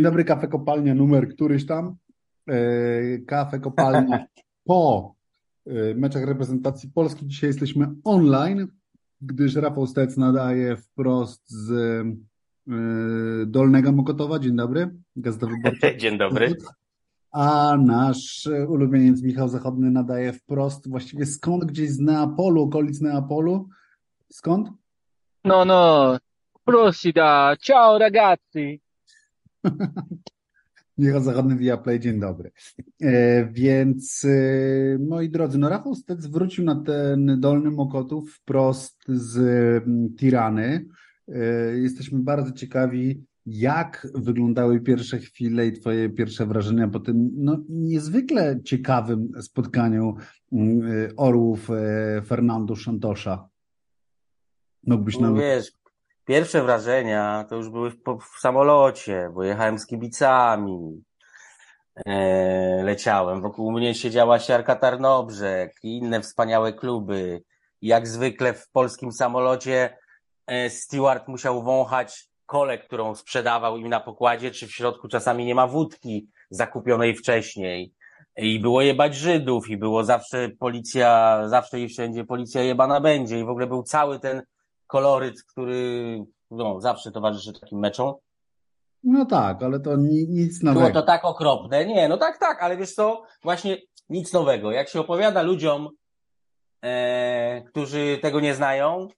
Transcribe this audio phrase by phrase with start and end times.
[0.00, 1.96] Dzień dobry, kafe kopalnia numer któryś tam.
[2.48, 4.24] E, kafe kopalnia
[4.64, 5.14] po
[5.66, 7.26] e, meczach reprezentacji Polski.
[7.26, 8.66] Dzisiaj jesteśmy online,
[9.20, 12.74] gdyż Rafał Stec nadaje wprost z e,
[13.46, 14.38] Dolnego Mokotowa.
[14.38, 15.94] Dzień dobry, Gazeta Wyborcza.
[16.02, 16.54] Dzień dobry.
[17.32, 21.64] A nasz ulubieniec Michał Zachodny nadaje wprost, właściwie skąd?
[21.64, 23.68] Gdzieś z Neapolu, okolic Neapolu.
[24.32, 24.68] Skąd?
[25.44, 26.16] No, no,
[26.64, 28.80] prosida, ciao ragazzi.
[30.98, 32.50] Michał Zachodny via Play, dzień dobry.
[33.02, 39.36] E, więc e, moi drodzy, no Rafał Stec wrócił na ten Dolny Mokotów wprost z
[39.38, 40.86] mm, Tirany.
[41.28, 41.42] E,
[41.78, 48.60] jesteśmy bardzo ciekawi, jak wyglądały pierwsze chwile i twoje pierwsze wrażenia po tym no, niezwykle
[48.64, 50.16] ciekawym spotkaniu
[50.52, 50.82] mm,
[51.16, 53.48] orłów e, Fernando Santosza.
[54.86, 55.36] Mógłbyś nam...
[55.36, 55.72] Wiesz,
[56.30, 57.96] Pierwsze wrażenia to już były w,
[58.36, 61.04] w samolocie, bo jechałem z kibicami,
[62.06, 63.42] e, leciałem.
[63.42, 67.42] Wokół mnie siedziała siarka Tarnobrzeg i inne wspaniałe kluby.
[67.82, 69.98] Jak zwykle w polskim samolocie
[70.46, 75.54] e, steward musiał wąchać kolę, którą sprzedawał im na pokładzie, czy w środku czasami nie
[75.54, 77.94] ma wódki zakupionej wcześniej.
[78.36, 83.38] I było jebać Żydów, i było zawsze policja, zawsze i wszędzie policja jebana będzie.
[83.38, 84.42] I w ogóle był cały ten
[84.90, 86.18] koloryt, który
[86.50, 88.14] no, zawsze towarzyszy takim meczom.
[89.04, 90.80] No tak, ale to nic nowego.
[90.80, 91.86] Było to tak okropne.
[91.86, 93.76] Nie, no tak, tak, ale wiesz co, właśnie
[94.08, 94.72] nic nowego.
[94.72, 95.88] Jak się opowiada ludziom,
[96.84, 99.08] e, którzy tego nie znają,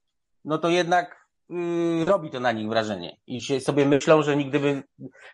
[0.45, 3.17] no to jednak y, robi to na nich wrażenie.
[3.27, 4.83] I się sobie myślą, że nigdy by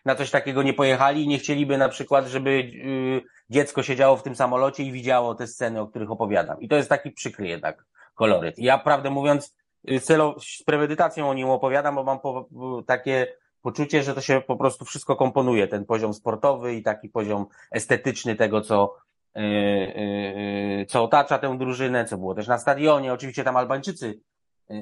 [0.05, 4.23] na coś takiego nie pojechali i nie chcieliby na przykład, żeby y, dziecko siedziało w
[4.23, 6.61] tym samolocie i widziało te sceny, o których opowiadam.
[6.61, 7.85] I to jest taki przykry jednak
[8.15, 8.59] koloryt.
[8.59, 9.55] I ja prawdę mówiąc,
[10.01, 12.49] celo, z premedytacją o nim opowiadam, bo mam po,
[12.85, 13.27] takie
[13.61, 18.35] poczucie, że to się po prostu wszystko komponuje, ten poziom sportowy i taki poziom estetyczny
[18.35, 18.95] tego, co,
[19.35, 23.13] yy, yy, co otacza tę drużynę, co było też na stadionie.
[23.13, 24.19] Oczywiście tam Albańczycy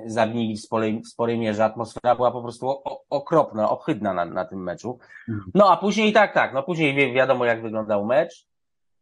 [0.06, 1.66] zagnili w sporej, w sporej mierze.
[1.66, 5.00] Atmosfera była po prostu o, okropna, ohydna na, na tym meczu.
[5.30, 5.52] Mhm.
[5.56, 8.48] No a później tak, tak, no później wiadomo jak wyglądał mecz.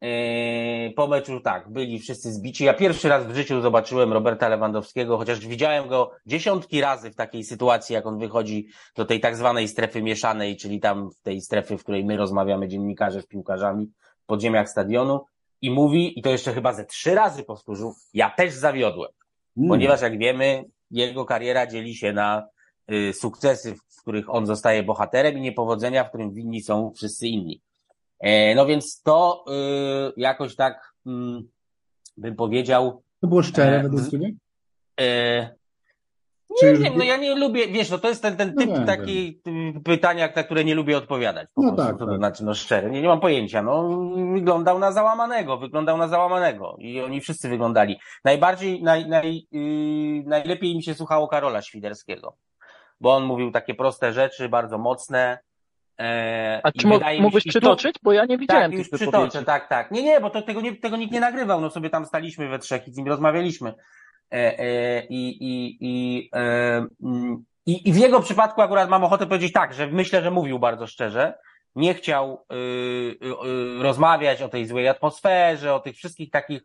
[0.05, 2.63] Yy, po meczu tak, byli wszyscy zbici.
[2.63, 7.43] Ja pierwszy raz w życiu zobaczyłem Roberta Lewandowskiego, chociaż widziałem go dziesiątki razy w takiej
[7.43, 11.77] sytuacji, jak on wychodzi do tej tak zwanej strefy mieszanej, czyli tam w tej strefy,
[11.77, 13.91] w której my rozmawiamy, dziennikarze z piłkarzami,
[14.23, 15.25] w podziemiach stadionu
[15.61, 19.11] i mówi, i to jeszcze chyba ze trzy razy powtórzył, ja też zawiodłem.
[19.57, 19.69] Mm.
[19.69, 22.47] Ponieważ jak wiemy, jego kariera dzieli się na
[22.91, 27.61] y, sukcesy, w których on zostaje bohaterem i niepowodzenia, w którym winni są wszyscy inni.
[28.19, 29.45] E, no więc to
[30.09, 31.47] y, jakoś tak mm,
[32.17, 33.03] bym powiedział.
[33.21, 34.31] To było szczere e, według ciebie?
[34.99, 35.55] E,
[36.63, 38.85] nie wiem, no ja nie lubię, wiesz, no to jest ten, ten no typ no
[38.85, 39.41] taki
[39.83, 41.47] pytania, na które nie lubię odpowiadać.
[41.53, 42.17] Po no prostu, tak, to tak.
[42.17, 43.61] znaczy, no szczerze, nie, nie mam pojęcia.
[43.61, 43.89] No,
[44.33, 47.99] wyglądał na załamanego, wyglądał na załamanego i oni wszyscy wyglądali.
[48.23, 52.35] Najbardziej, naj, naj, yy, najlepiej mi się słuchało Karola Świderskiego,
[53.01, 55.39] bo on mówił takie proste rzeczy, bardzo mocne,
[56.63, 56.87] A czy
[57.19, 57.95] mógłbyś przytoczyć?
[58.03, 59.91] Bo ja nie widziałem tak, już przytoczę, tak, tak.
[59.91, 62.59] Nie, nie, bo to, tego, nie, tego nikt nie nagrywał, no sobie tam staliśmy we
[62.59, 63.73] trzech i z nim rozmawialiśmy.
[64.33, 69.25] E, e, i, i, i, e, mm, i, I w jego przypadku akurat mam ochotę
[69.25, 71.33] powiedzieć tak, że myślę, że mówił bardzo szczerze.
[71.75, 76.61] Nie chciał y, y, rozmawiać o tej złej atmosferze, o tych wszystkich takich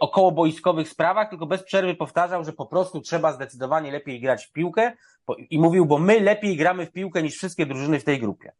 [0.00, 4.92] okołoboiskowych sprawach, tylko bez przerwy powtarzał, że po prostu trzeba zdecydowanie lepiej grać w piłkę,
[5.50, 8.52] i mówił, bo my lepiej gramy w piłkę niż wszystkie drużyny w tej grupie.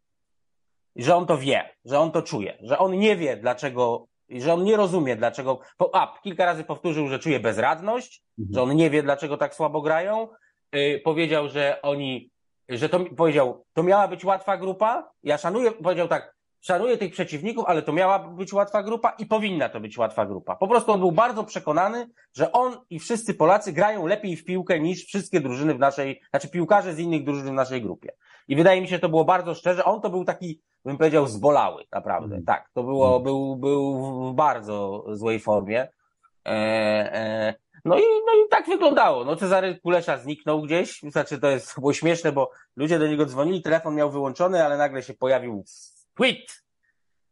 [0.97, 4.65] Że on to wie, że on to czuje, że on nie wie, dlaczego, że on
[4.65, 5.61] nie rozumie, dlaczego.
[5.93, 8.55] A, kilka razy powtórzył, że czuje bezradność, mhm.
[8.55, 10.29] że on nie wie, dlaczego tak słabo grają.
[10.73, 12.31] Yy, powiedział, że oni,
[12.69, 15.11] że to powiedział, to miała być łatwa grupa.
[15.23, 19.69] Ja szanuję, powiedział tak, szanuję tych przeciwników, ale to miała być łatwa grupa i powinna
[19.69, 20.57] to być łatwa grupa.
[20.57, 24.81] Po prostu on był bardzo przekonany, że on i wszyscy Polacy grają lepiej w piłkę
[24.81, 28.13] niż wszystkie drużyny w naszej, znaczy piłkarze z innych drużyn w naszej grupie.
[28.49, 29.85] I wydaje mi się, że to było bardzo szczerze.
[29.85, 32.35] On to był taki, bym powiedział, zbolały, naprawdę.
[32.35, 32.45] Mm.
[32.45, 33.23] Tak, to było, mm.
[33.23, 34.01] był, był
[34.31, 35.89] w bardzo złej formie.
[36.47, 36.51] E,
[37.15, 37.55] e,
[37.85, 39.25] no i, no i tak wyglądało.
[39.25, 41.01] No Cezary Kulesza zniknął gdzieś.
[41.01, 45.03] Znaczy to jest było śmieszne, bo ludzie do niego dzwonili, telefon miał wyłączony, ale nagle
[45.03, 45.65] się pojawił
[46.15, 46.63] tweet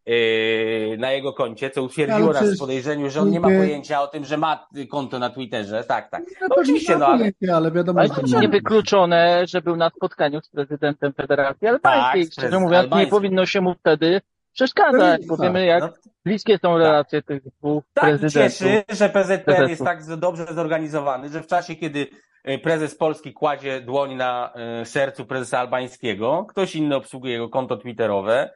[0.06, 4.06] yy, na jego koncie, co utwierdziło nas w podejrzeniu, że on nie ma pojęcia o
[4.06, 5.84] tym, że ma konto na Twitterze.
[5.84, 6.22] Tak, tak.
[6.40, 7.30] No, oczywiście, no ale...
[7.52, 12.24] ale wiadomo, ale że niewykluczone, że był na spotkaniu z prezydentem Federacji Albańskiej.
[12.24, 13.06] Tak, Szczerze mówiąc, Albański.
[13.06, 14.20] nie powinno się mu wtedy
[14.52, 15.88] przeszkadzać, bo wiemy jak no,
[16.24, 16.78] bliskie są tak.
[16.78, 17.28] relacje tak.
[17.28, 18.58] tych dwóch tak, prezydentów.
[18.58, 22.06] Tak, cieszy, że PZPN jest tak dobrze zorganizowany, że w czasie, kiedy
[22.44, 27.76] e, prezes Polski kładzie dłoń na e, sercu prezesa albańskiego, ktoś inny obsługuje jego konto
[27.76, 28.50] twitterowe,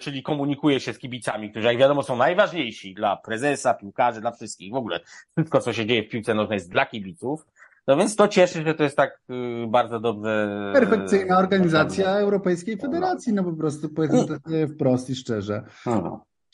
[0.00, 4.72] czyli komunikuje się z kibicami, którzy jak wiadomo są najważniejsi dla prezesa, piłkarzy, dla wszystkich.
[4.72, 5.00] W ogóle
[5.36, 7.46] wszystko, co się dzieje w piłce nożnej jest dla kibiców.
[7.86, 10.70] No więc to cieszy, że to jest tak y, bardzo dobrze.
[10.74, 14.34] Perfekcyjna organizacja Europejskiej Federacji, no po prostu powiedzmy to
[14.74, 15.62] wprost i szczerze.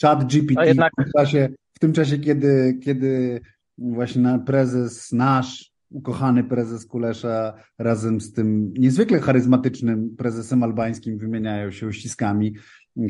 [0.03, 0.93] Chat GPT jednak...
[0.93, 3.41] w, tym czasie, w tym czasie, kiedy, kiedy
[3.79, 11.87] właśnie prezes nasz, ukochany prezes Kulesza razem z tym niezwykle charyzmatycznym prezesem albańskim wymieniają się
[11.87, 12.55] uściskami.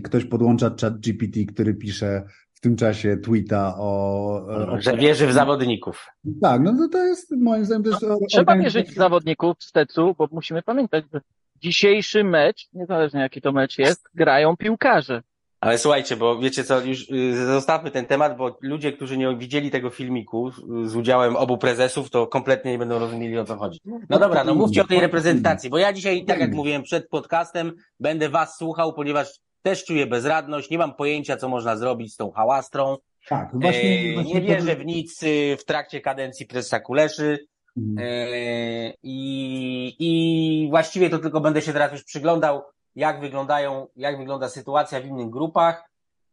[0.05, 2.23] Ktoś podłącza chat GPT, który pisze
[2.55, 4.47] w tym czasie tweeta o...
[4.47, 4.81] o...
[4.81, 6.07] Że wierzy w zawodników.
[6.43, 7.83] Tak, no to, to jest moim zdaniem...
[7.83, 11.21] To jest no, trzeba wierzyć w zawodników w Stecu, bo musimy pamiętać, że
[11.57, 15.23] dzisiejszy mecz, niezależnie jaki to mecz jest, grają piłkarze.
[15.61, 19.71] Ale słuchajcie, bo wiecie co, już y, zostawmy ten temat, bo ludzie, którzy nie widzieli
[19.71, 20.51] tego filmiku
[20.85, 23.81] z udziałem obu prezesów, to kompletnie nie będą rozumieli o co chodzi.
[24.11, 27.73] No dobra, no mówcie o tej reprezentacji, bo ja dzisiaj, tak jak mówiłem przed podcastem,
[28.01, 29.29] będę was słuchał, ponieważ
[29.67, 32.97] też czuję bezradność, nie mam pojęcia, co można zrobić z tą hałastrą.
[33.29, 37.47] Tak, właśnie, e, właśnie nie wierzę w nic y, w trakcie kadencji prezesa Kuleszy.
[37.77, 38.09] Mhm.
[38.09, 42.63] E, i, I właściwie to tylko będę się teraz już przyglądał,
[42.97, 45.85] jak wyglądają, jak wygląda sytuacja w innych grupach,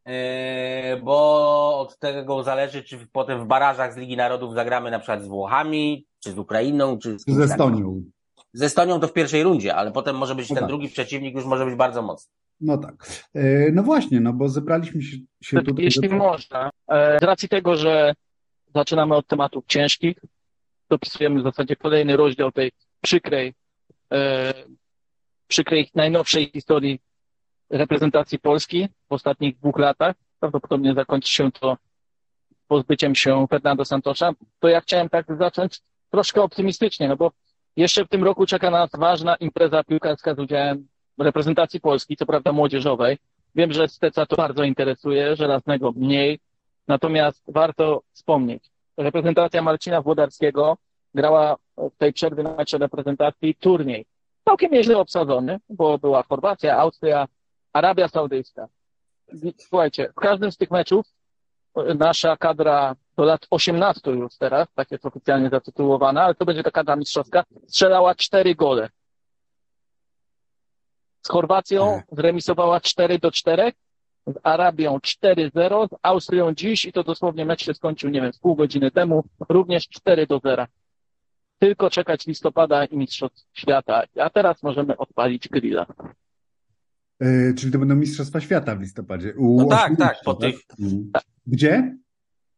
[0.05, 5.23] e, bo od tego zależy, czy potem w barażach z Ligi Narodów zagramy na przykład
[5.23, 8.03] z Włochami, czy z Ukrainą, czy z, z Estonią.
[8.53, 10.69] Z Estonią to w pierwszej rundzie, ale potem może być no ten tak.
[10.69, 12.33] drugi przeciwnik, już może być bardzo mocny.
[12.61, 13.07] No tak.
[13.33, 15.85] E, no właśnie, no bo zebraliśmy się, się tutaj.
[15.85, 16.15] Jeśli do...
[16.15, 18.13] można, e, z racji tego, że
[18.75, 20.17] zaczynamy od tematów ciężkich,
[20.89, 22.71] dopisujemy w zasadzie kolejny rozdział tej
[23.01, 23.53] przykrej,
[24.13, 24.53] e,
[25.47, 26.99] przykrej najnowszej historii
[27.69, 30.15] reprezentacji Polski w ostatnich dwóch latach.
[30.39, 31.77] Prawdopodobnie zakończy się to
[32.67, 34.31] pozbyciem się Fernando Santosza.
[34.59, 37.31] To ja chciałem tak zacząć troszkę optymistycznie, no bo
[37.77, 40.87] jeszcze w tym roku czeka nas ważna impreza piłkarska z udziałem
[41.17, 43.17] reprezentacji Polski, co prawda młodzieżowej.
[43.55, 46.39] Wiem, że Steca to bardzo interesuje, żelaznego mniej.
[46.87, 48.63] Natomiast warto wspomnieć,
[48.97, 50.77] reprezentacja Marcina Włodarskiego
[51.15, 54.05] grała w tej przerwie na mecze reprezentacji turniej.
[54.45, 57.27] Całkiem nieźle obsadzony, bo była Chorwacja, Austria,
[57.73, 58.67] Arabia Saudyjska.
[59.57, 61.05] Słuchajcie, w każdym z tych meczów
[61.95, 66.71] nasza kadra do lat 18 już teraz, tak jest oficjalnie zatytułowana, ale to będzie ta
[66.71, 68.89] kadra mistrzowska, strzelała cztery gole.
[71.21, 73.71] Z Chorwacją zremisowała 4 do 4,
[74.27, 78.39] z Arabią 4-0, z Austrią dziś, i to dosłownie mecz się skończył, nie wiem, z
[78.39, 80.65] pół godziny temu, również 4 do 0.
[81.59, 84.03] Tylko czekać listopada i Mistrzostw Świata.
[84.19, 85.85] A teraz możemy odpalić grilla.
[87.19, 89.33] Yy, czyli to będą Mistrzostwa Świata w listopadzie.
[89.37, 90.51] U no tak, tak, po tak?
[90.51, 90.59] tych.
[91.47, 91.97] Gdzie?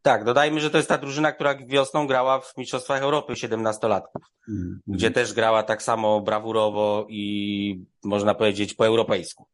[0.05, 4.79] Tak, dodajmy, że to jest ta drużyna, która wiosną grała w Mistrzostwach Europy 17-latków, mm.
[4.87, 9.45] gdzie też grała tak samo brawurowo i można powiedzieć po europejsku.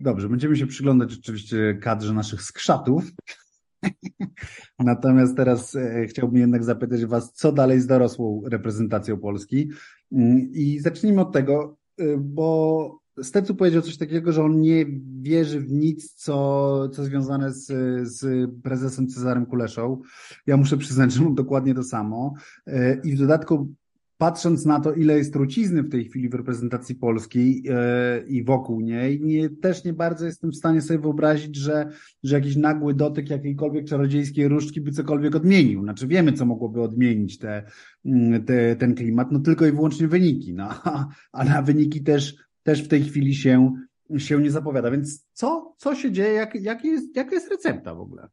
[0.00, 3.04] Dobrze, będziemy się przyglądać oczywiście kadrze naszych skrzatów.
[4.78, 9.70] Natomiast teraz e, chciałbym jednak zapytać Was, co dalej z dorosłą reprezentacją Polski.
[10.12, 14.86] Mm, I zacznijmy od tego, e, bo Stecu powiedział coś takiego, że on nie
[15.20, 17.66] wierzy w nic, co, co związane z,
[18.08, 20.00] z prezesem Cezarem Kuleszą.
[20.46, 22.34] Ja muszę przyznać, że mam dokładnie to samo.
[22.66, 23.74] E, I w dodatku,
[24.18, 27.64] patrząc na to, ile jest trucizny w tej chwili w reprezentacji polskiej
[28.28, 31.88] i wokół niej, nie, też nie bardzo jestem w stanie sobie wyobrazić, że,
[32.22, 35.82] że jakiś nagły dotyk jakiejkolwiek czarodziejskiej różdżki by cokolwiek odmienił.
[35.82, 37.62] Znaczy wiemy, co mogłoby odmienić te,
[38.46, 40.54] te, ten klimat, no tylko i wyłącznie wyniki.
[40.54, 40.68] No,
[41.32, 43.72] a na wyniki też też w tej chwili się,
[44.18, 44.90] się nie zapowiada.
[44.90, 46.32] Więc co, co się dzieje?
[46.32, 48.28] Jak, jak jest, jaka jest recepta w ogóle?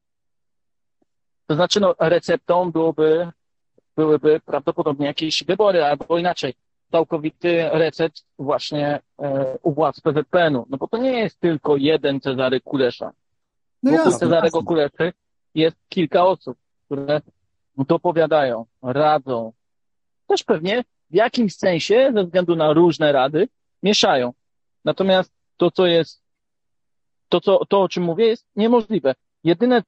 [1.48, 3.32] To znaczy, no, receptą byłoby,
[3.96, 6.54] byłyby prawdopodobnie jakieś wybory, albo inaczej,
[6.92, 10.66] całkowity recept właśnie e, u władz PZPN-u.
[10.70, 13.12] No bo to nie jest tylko jeden Cezary Kulesza.
[13.84, 14.64] No Wokół Cezarego jasne.
[14.64, 15.14] Kuleszy
[15.56, 17.22] jest kilka osób, które
[17.78, 19.54] dopowiadają, radzą.
[20.28, 23.48] Też pewnie w jakimś sensie, ze względu na różne rady,
[23.84, 24.34] mieszają.
[24.86, 26.22] Natomiast to, co jest,
[27.30, 29.16] to, co, to, o czym mówię, jest niemożliwe.
[29.44, 29.84] Jedyne,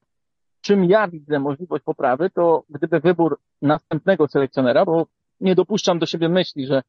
[0.60, 5.06] czym ja widzę możliwość poprawy, to gdyby wybór następnego selekcjonera, bo
[5.40, 6.82] nie dopuszczam do siebie myśli, że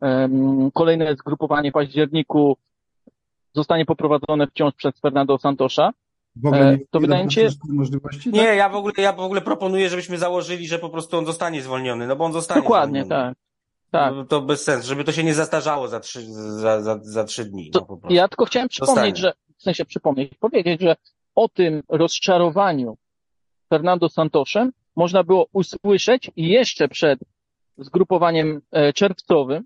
[0.00, 2.56] um, kolejne zgrupowanie październiku
[3.54, 5.92] zostanie poprowadzone wciąż przez Fernando Santosza,
[6.36, 7.48] w ogóle nie, to wydaje mi się.
[7.68, 8.56] Możliwości, nie, tak?
[8.56, 12.06] ja w ogóle, ja w ogóle proponuję, żebyśmy założyli, że po prostu on zostanie zwolniony,
[12.06, 13.34] no bo on zostanie Dokładnie, zwolniony.
[13.34, 13.38] tak.
[13.90, 14.14] Tak.
[14.14, 17.44] No, to bez sensu, żeby to się nie zastarzało za trzy, za, za, za trzy
[17.44, 17.70] dni.
[17.74, 20.96] No, ja tylko chciałem przypomnieć, że w sensie przypomnieć, powiedzieć, że
[21.34, 22.96] o tym rozczarowaniu
[23.68, 27.20] Fernando Santoszem można było usłyszeć jeszcze przed
[27.78, 29.64] zgrupowaniem e, czerwcowym,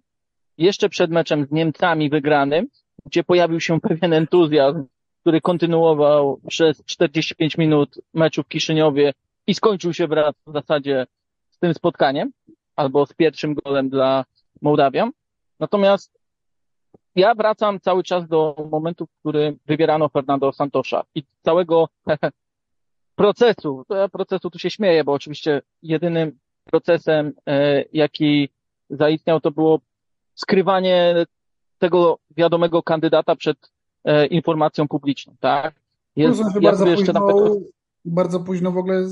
[0.59, 2.67] jeszcze przed meczem z Niemcami wygranym,
[3.07, 4.85] gdzie pojawił się pewien entuzjazm,
[5.21, 9.13] który kontynuował przez 45 minut meczu w Kiszyniowie
[9.47, 11.07] i skończył się wraz w zasadzie
[11.51, 12.33] z tym spotkaniem,
[12.77, 14.25] albo z pierwszym golem dla
[14.63, 15.11] Mołdawian.
[15.61, 16.21] Natomiast
[17.15, 21.89] ja wracam cały czas do momentu, w którym wybierano Fernando Santosza i całego
[23.17, 23.85] procesu.
[23.91, 28.49] Ja procesu tu się śmieję, bo oczywiście jedynym procesem, e, jaki
[28.91, 29.81] zaistniał, to było
[30.35, 31.27] skrywanie
[31.79, 33.71] tego wiadomego kandydata przed
[34.05, 35.75] e, informacją publiczną, tak?
[36.17, 37.57] Jest, Rozumiem, bardzo, późno,
[38.05, 39.07] bardzo późno w ogóle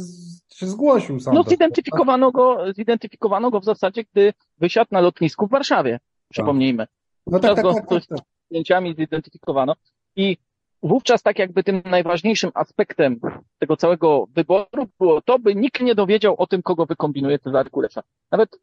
[0.55, 1.35] się zgłosił sam.
[1.35, 6.87] No zidentyfikowano go, zidentyfikowano go w zasadzie, gdy wysiadł na lotnisku w Warszawie, przypomnijmy.
[7.27, 8.19] No tak, tak, go tak, tak, tak.
[8.51, 9.75] zdjęciami zidentyfikowano
[10.17, 10.37] i
[10.83, 13.21] wówczas tak jakby tym najważniejszym aspektem
[13.59, 18.03] tego całego wyboru było to, by nikt nie dowiedział o tym, kogo wykombinuje Cezary Kulesza.
[18.31, 18.59] Nawet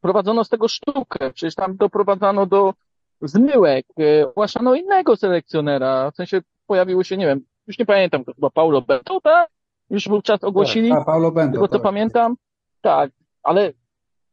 [0.00, 2.74] prowadzono z tego sztukę, przecież tam doprowadzano do
[3.22, 8.34] zmyłek, e, ogłaszano innego selekcjonera, w sensie pojawiło się, nie wiem, już nie pamiętam, to
[8.34, 9.50] chyba Paulo Bento, tak?
[9.90, 11.82] Już wówczas ogłosili, tak, Paulo Bento, tego co tak.
[11.82, 12.36] pamiętam,
[12.80, 13.10] tak,
[13.42, 13.72] ale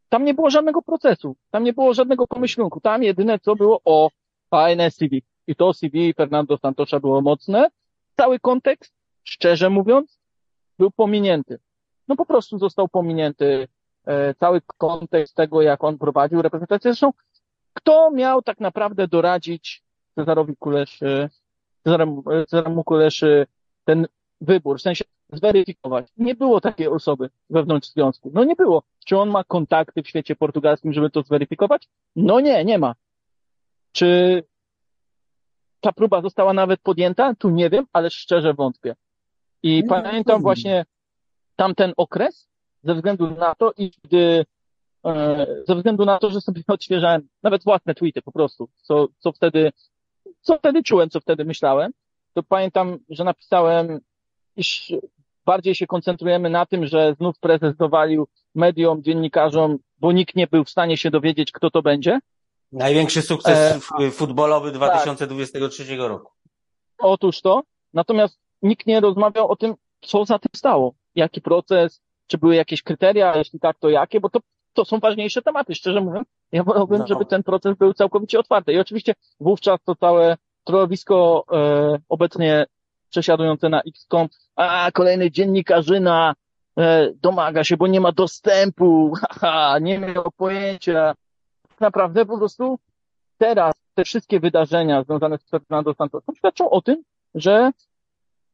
[0.08, 4.10] tam nie było żadnego procesu, tam nie było żadnego pomyślunku, tam jedyne co było o
[4.50, 5.22] fajne CV.
[5.46, 7.68] I to CV Fernando Santosza było mocne.
[8.16, 8.92] Cały kontekst,
[9.24, 10.18] szczerze mówiąc,
[10.78, 11.58] był pominięty.
[12.08, 13.68] No po prostu został pominięty
[14.06, 16.90] e, cały kontekst tego, jak on prowadził reprezentację.
[16.90, 17.12] Zresztą,
[17.74, 19.82] kto miał tak naprawdę doradzić
[20.14, 21.30] Cezarowi Kuleszy,
[21.84, 23.46] Cezaremu, Cezaremu Kuleszy
[23.84, 24.06] ten
[24.40, 26.06] wybór, w sensie zweryfikować.
[26.16, 28.30] Nie było takiej osoby wewnątrz związku.
[28.34, 28.82] No nie było.
[29.04, 31.88] Czy on ma kontakty w świecie portugalskim, żeby to zweryfikować?
[32.16, 32.94] No nie, nie ma.
[33.92, 34.42] Czy
[35.80, 37.34] ta próba została nawet podjęta?
[37.34, 38.94] Tu nie wiem, ale szczerze wątpię.
[39.62, 40.84] I nie, pamiętam nie właśnie
[41.56, 42.48] tamten okres,
[42.82, 44.44] ze względu na to, i gdy,
[45.04, 49.32] e, ze względu na to, że sobie odświeżałem nawet własne tweety po prostu, co, co
[49.32, 49.72] wtedy,
[50.40, 51.92] co wtedy czułem, co wtedy myślałem,
[52.34, 54.00] to pamiętam, że napisałem,
[54.56, 54.92] iż
[55.46, 60.64] bardziej się koncentrujemy na tym, że znów prezes dowalił mediom, dziennikarzom, bo nikt nie był
[60.64, 62.18] w stanie się dowiedzieć, kto to będzie,
[62.72, 65.98] Największy sukces e, futbolowy 2023 tak.
[65.98, 66.32] roku.
[66.98, 67.62] Otóż to.
[67.94, 70.94] Natomiast nikt nie rozmawiał o tym, co za tym stało.
[71.14, 74.40] Jaki proces, czy były jakieś kryteria, jeśli tak, to jakie, bo to,
[74.72, 76.28] to są ważniejsze tematy, szczerze mówiąc.
[76.52, 77.06] Ja wolałbym, no.
[77.06, 78.72] żeby ten proces był całkowicie otwarty.
[78.72, 82.66] I oczywiście wówczas to całe trowisko e, obecnie
[83.16, 86.34] przesiadujące na X.com, a kolejny dziennikarzyna
[86.78, 91.14] e, domaga się, bo nie ma dostępu, haha, nie miał pojęcia,
[91.80, 92.78] naprawdę po prostu
[93.38, 97.02] teraz te wszystkie wydarzenia związane z Fernando Santosem świadczą o tym,
[97.34, 97.70] że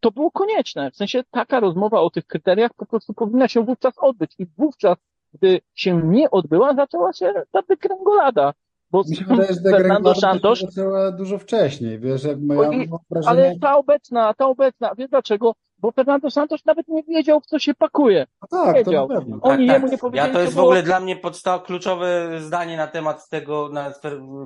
[0.00, 0.90] to było konieczne.
[0.90, 4.34] W sensie taka rozmowa o tych kryteriach po prostu powinna się wówczas odbyć.
[4.38, 4.98] I wówczas,
[5.34, 8.52] gdy się nie odbyła, zaczęła się ta dekręgolada.
[8.92, 12.70] Bo Mi się wydaje, że Fernando Santos zaczęła dużo wcześniej, wiesz, jak moja
[13.10, 13.30] wrażenie...
[13.30, 15.54] Ale ta obecna, ta obecna, wiesz dlaczego?
[15.82, 18.26] bo Fernando Santos nawet nie wiedział, w co się pakuje.
[18.40, 19.08] A tak, wiedział.
[19.08, 19.38] to pewno.
[19.42, 19.92] Oni tak, jemu tak.
[19.92, 23.68] nie powiedzieli, Ja to jest w ogóle dla mnie podstaw, kluczowe zdanie na temat tego,
[23.68, 23.92] na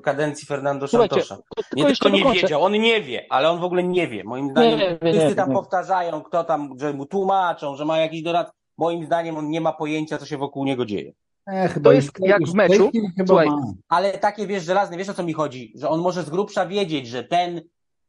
[0.02, 1.38] kadencji Fernando Santosza.
[1.72, 4.24] nie tylko nie wiedział, on nie wie, ale on w ogóle nie wie.
[4.24, 7.98] Moim zdaniem nie, nie, wszyscy nie, tam powtarzają, kto tam, że mu tłumaczą, że ma
[7.98, 8.52] jakiś dorad.
[8.78, 11.12] Moim zdaniem on nie ma pojęcia, co się wokół niego dzieje.
[11.46, 12.90] Ech, to jest jak w meczu.
[13.26, 13.48] Słuchaj,
[13.88, 15.72] ale takie wiesz, żelazne, wiesz o co mi chodzi?
[15.76, 17.60] Że on może z grubsza wiedzieć, że ten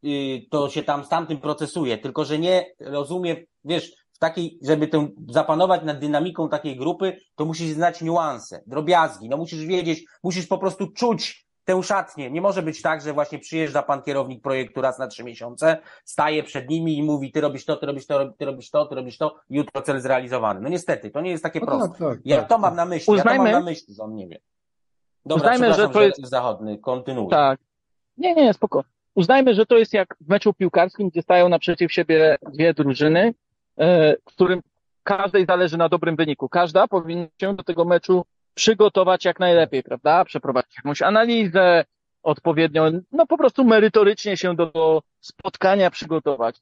[0.03, 4.87] Y, to się tam z tamtym procesuje, tylko że nie rozumie, wiesz, w takiej, żeby
[4.87, 10.47] tę, zapanować nad dynamiką takiej grupy, to musisz znać niuanse, drobiazgi, no musisz wiedzieć, musisz
[10.47, 12.31] po prostu czuć tę szatnię.
[12.31, 16.43] Nie może być tak, że właśnie przyjeżdża pan kierownik projektu raz na trzy miesiące, staje
[16.43, 19.17] przed nimi i mówi, ty robisz to, ty robisz to, ty robisz to, ty robisz
[19.17, 20.61] to, jutro cel zrealizowany.
[20.61, 21.89] No niestety, to nie jest takie no proste.
[21.89, 24.03] Tak, tak, ja tak, to mam na myśli, Uznajmy, ja to mam na myśli, że
[24.03, 24.39] on nie wie.
[25.25, 27.29] Dobra, Uznajmy, że to jest zachodny, kontynuuj.
[27.29, 27.59] Tak.
[28.17, 28.83] Nie, nie, spoko.
[29.15, 33.33] Uznajmy, że to jest jak w meczu piłkarskim, gdzie stają naprzeciw siebie dwie drużyny,
[33.77, 34.61] e, w którym
[35.03, 36.49] każdej zależy na dobrym wyniku.
[36.49, 38.25] Każda powinna się do tego meczu
[38.57, 40.25] przygotować jak najlepiej, prawda?
[40.25, 41.85] Przeprowadzić jakąś analizę,
[42.23, 46.55] odpowiednio, no po prostu merytorycznie się do spotkania przygotować.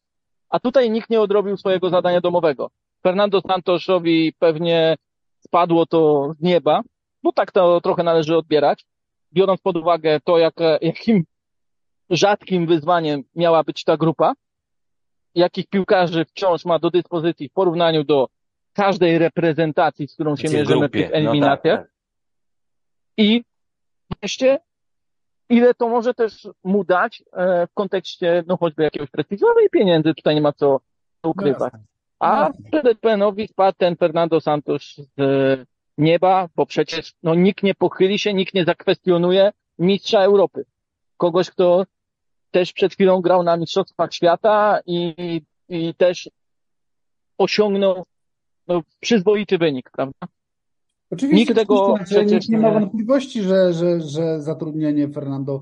[0.49, 2.69] A tutaj nikt nie odrobił swojego zadania domowego.
[3.03, 4.95] Fernando Santoszowi pewnie
[5.39, 6.81] spadło to z nieba,
[7.23, 8.85] bo tak to trochę należy odbierać,
[9.33, 11.23] biorąc pod uwagę to, jak, jakim
[12.09, 14.33] rzadkim wyzwaniem miała być ta grupa,
[15.35, 18.27] jakich piłkarzy wciąż ma do dyspozycji w porównaniu do
[18.75, 21.79] każdej reprezentacji, z którą się mierzymy w tych eliminacjach.
[21.79, 21.95] No tak, tak.
[23.17, 23.43] I
[24.21, 24.59] wreszcie
[25.49, 29.69] ile to może też mu dać e, w kontekście no choćby jakiegoś prestiżu, ale i
[29.69, 30.79] pieniędzy, tutaj nie ma co
[31.23, 31.73] ukrywać.
[31.73, 31.79] Jasne.
[32.19, 32.69] A Jasne.
[32.71, 35.67] PZPN-owi spadł ten Fernando Santos z
[35.97, 40.65] nieba, bo przecież no, nikt nie pochyli się, nikt nie zakwestionuje mistrza Europy.
[41.17, 41.85] Kogoś, kto
[42.51, 46.29] też przed chwilą grał na Mistrzostwach Świata i, i też
[47.37, 48.05] osiągnął
[48.67, 50.27] no, przyzwoity wynik, prawda?
[51.11, 55.61] Oczywiście, Nikt tego oczywiście, znaczy, przecież nie ma wątpliwości, że, że, że zatrudnienie Fernando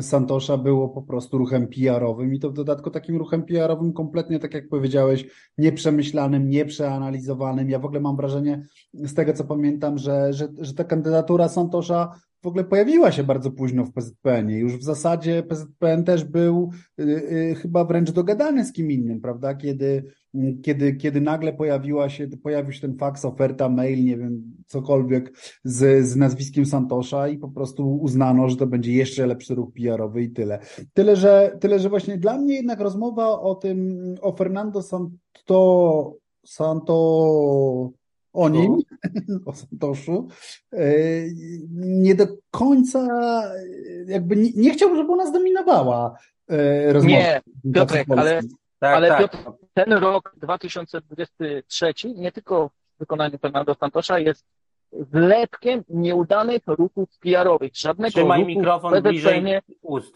[0.00, 4.54] Santosza było po prostu ruchem PR-owym i to w dodatku takim ruchem PR-owym kompletnie, tak
[4.54, 5.26] jak powiedziałeś,
[5.58, 7.70] nieprzemyślanym, nieprzeanalizowanym.
[7.70, 12.20] Ja w ogóle mam wrażenie, z tego co pamiętam, że, że, że ta kandydatura Santosza
[12.42, 14.58] w ogóle pojawiła się bardzo późno w PZPN-ie.
[14.58, 19.54] Już w zasadzie PZPN też był y, y, chyba wręcz dogadany z kim innym, prawda?
[19.54, 20.04] Kiedy,
[20.34, 25.32] y, kiedy, kiedy nagle pojawiła się, pojawił się ten faks, oferta, mail, nie wiem, cokolwiek
[25.64, 30.22] z, z nazwiskiem Santosza i po prostu uznano, że to będzie jeszcze lepszy ruch PR-owy
[30.22, 30.58] i tyle.
[30.92, 36.16] Tyle, że, tyle, że właśnie dla mnie jednak rozmowa o tym, o Fernando Santo,
[36.46, 37.90] Santo,
[38.38, 38.82] o nim,
[39.46, 40.28] o Santoszu,
[40.72, 40.78] e,
[41.78, 43.08] nie do końca,
[44.06, 46.18] jakby nie, nie chciałbym, żeby ona zdominowała
[46.48, 47.16] e, rozmowę.
[47.16, 47.40] Nie,
[47.74, 48.40] Piotrek, ale
[48.78, 49.18] Tak, Ale tak.
[49.20, 49.38] Piotr,
[49.74, 54.44] ten rok 2023 nie tylko w wykonaniu Fernando Santosza jest
[55.12, 57.76] zlepkiem nieudanych ruchów PR-owych.
[57.76, 59.44] Żadnego Trzymaj ruchu mikrofon bliżej
[59.82, 60.14] ust.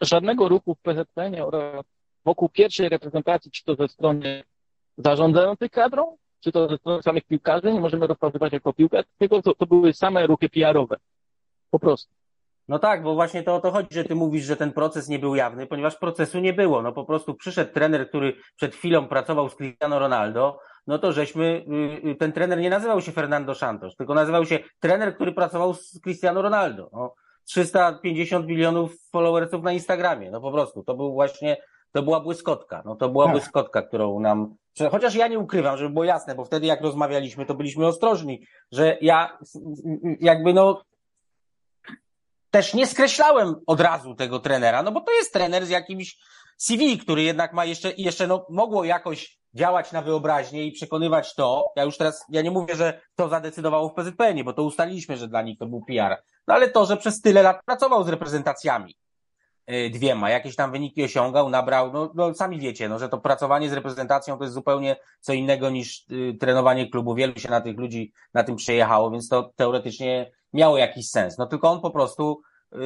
[0.00, 1.84] żadnego ruchu w PZPN-ie oraz
[2.24, 4.42] wokół pierwszej reprezentacji, czy to ze strony
[4.98, 9.66] zarządzających kadrą, czy to ze samych piłkarzy, nie możemy rozpatrywać jako piłkę, tylko to, to
[9.66, 10.96] były same ruchy PR-owe.
[11.70, 12.14] Po prostu.
[12.68, 15.18] No tak, bo właśnie to o to chodzi, że ty mówisz, że ten proces nie
[15.18, 16.82] był jawny, ponieważ procesu nie było.
[16.82, 21.64] No po prostu przyszedł trener, który przed chwilą pracował z Cristiano Ronaldo, no to żeśmy,
[22.04, 25.74] y, y, ten trener nie nazywał się Fernando Santos, tylko nazywał się trener, który pracował
[25.74, 26.90] z Cristiano Ronaldo.
[26.92, 27.14] No,
[27.44, 31.56] 350 milionów followersów na Instagramie, no po prostu, to był właśnie,
[31.92, 33.32] to była błyskotka, no to była Tak.
[33.32, 34.54] błyskotka, którą nam,
[34.90, 38.98] chociaż ja nie ukrywam, żeby było jasne, bo wtedy jak rozmawialiśmy, to byliśmy ostrożni, że
[39.00, 39.38] ja
[40.20, 40.82] jakby no,
[42.50, 46.16] też nie skreślałem od razu tego trenera, no bo to jest trener z jakimś
[46.56, 51.64] CV, który jednak ma jeszcze, jeszcze no, mogło jakoś działać na wyobraźnię i przekonywać to.
[51.76, 55.28] Ja już teraz, ja nie mówię, że to zadecydowało w PZPN, bo to ustaliliśmy, że
[55.28, 56.22] dla nich to był PR.
[56.46, 58.96] No ale to, że przez tyle lat pracował z reprezentacjami
[59.92, 63.72] dwiema, jakieś tam wyniki osiągał, nabrał, no, no sami wiecie, no, że to pracowanie z
[63.72, 67.14] reprezentacją to jest zupełnie co innego niż y, trenowanie klubu.
[67.14, 71.38] Wielu się na tych ludzi na tym przejechało, więc to teoretycznie miało jakiś sens.
[71.38, 72.40] No tylko on po prostu
[72.72, 72.80] yy,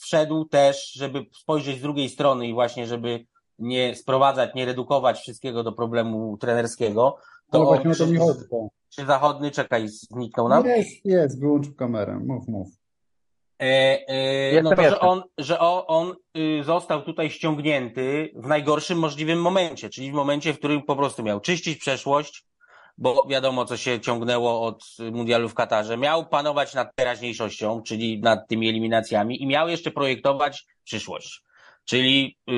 [0.00, 3.26] wszedł też, żeby spojrzeć z drugiej strony i właśnie, żeby
[3.58, 7.16] nie sprowadzać, nie redukować wszystkiego do problemu trenerskiego.
[7.50, 8.40] To No właśnie o to czy, mi chodzi.
[8.88, 10.66] czy zachodny, czekaj, zniknął nam?
[10.66, 12.68] Jest, jest, wyłączył kamerę, mów, mów.
[13.60, 18.98] E, e, no to, że on, że o, on y, został tutaj ściągnięty w najgorszym
[18.98, 22.44] możliwym momencie, czyli w momencie, w którym po prostu miał czyścić przeszłość,
[22.98, 25.96] bo wiadomo, co się ciągnęło od mundialu w Katarze.
[25.96, 31.42] Miał panować nad teraźniejszością, czyli nad tymi eliminacjami i miał jeszcze projektować przyszłość.
[31.84, 32.54] Czyli yy,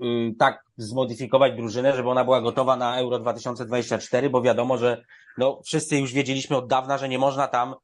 [0.00, 5.04] yy, tak zmodyfikować drużynę, żeby ona była gotowa na Euro 2024, bo wiadomo, że
[5.38, 7.74] no, wszyscy już wiedzieliśmy od dawna, że nie można tam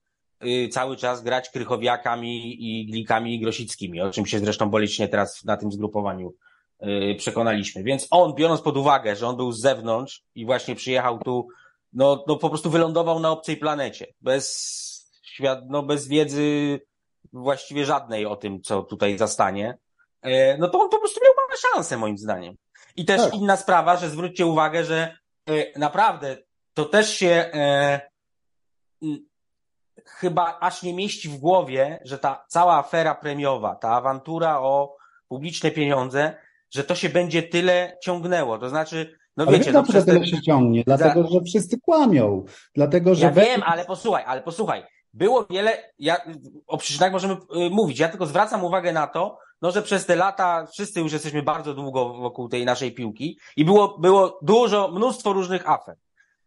[0.71, 5.57] cały czas grać krychowiakami i glikami i grosickimi, o czym się zresztą boleśnie teraz na
[5.57, 6.35] tym zgrupowaniu
[6.83, 7.83] y, przekonaliśmy.
[7.83, 11.49] Więc on, biorąc pod uwagę, że on był z zewnątrz i właśnie przyjechał tu,
[11.93, 14.73] no, no po prostu wylądował na obcej planecie, bez
[15.23, 16.81] świat, no bez wiedzy
[17.33, 19.79] właściwie żadnej o tym, co tutaj zastanie,
[20.23, 22.57] e, no to on po prostu miał małe szanse, moim zdaniem.
[22.97, 23.35] I też Tak.
[23.35, 25.17] inna sprawa, że zwróćcie uwagę, że
[25.77, 26.37] naprawdę
[26.75, 27.51] to też się
[30.07, 34.97] chyba aż nie mieści w głowie, że ta cała afera premiowa, ta awantura o
[35.29, 36.35] publiczne pieniądze,
[36.71, 38.59] że to się będzie tyle ciągnęło.
[38.59, 40.13] To znaczy, no Ale wiecie, no przez te...
[40.13, 40.83] tyle się ciągnie?
[40.87, 42.45] Dlatego, że wszyscy kłamią.
[42.75, 44.85] Dlatego, że Ja we- wiem, ale posłuchaj, ale posłuchaj.
[45.15, 46.17] Było wiele, ja,
[46.67, 47.99] o przyczynach możemy y, mówić.
[47.99, 51.75] Ja tylko zwracam uwagę na to, no, że przez te lata wszyscy już jesteśmy bardzo
[51.75, 55.97] długo wokół tej naszej piłki i było, było dużo, mnóstwo różnych afer.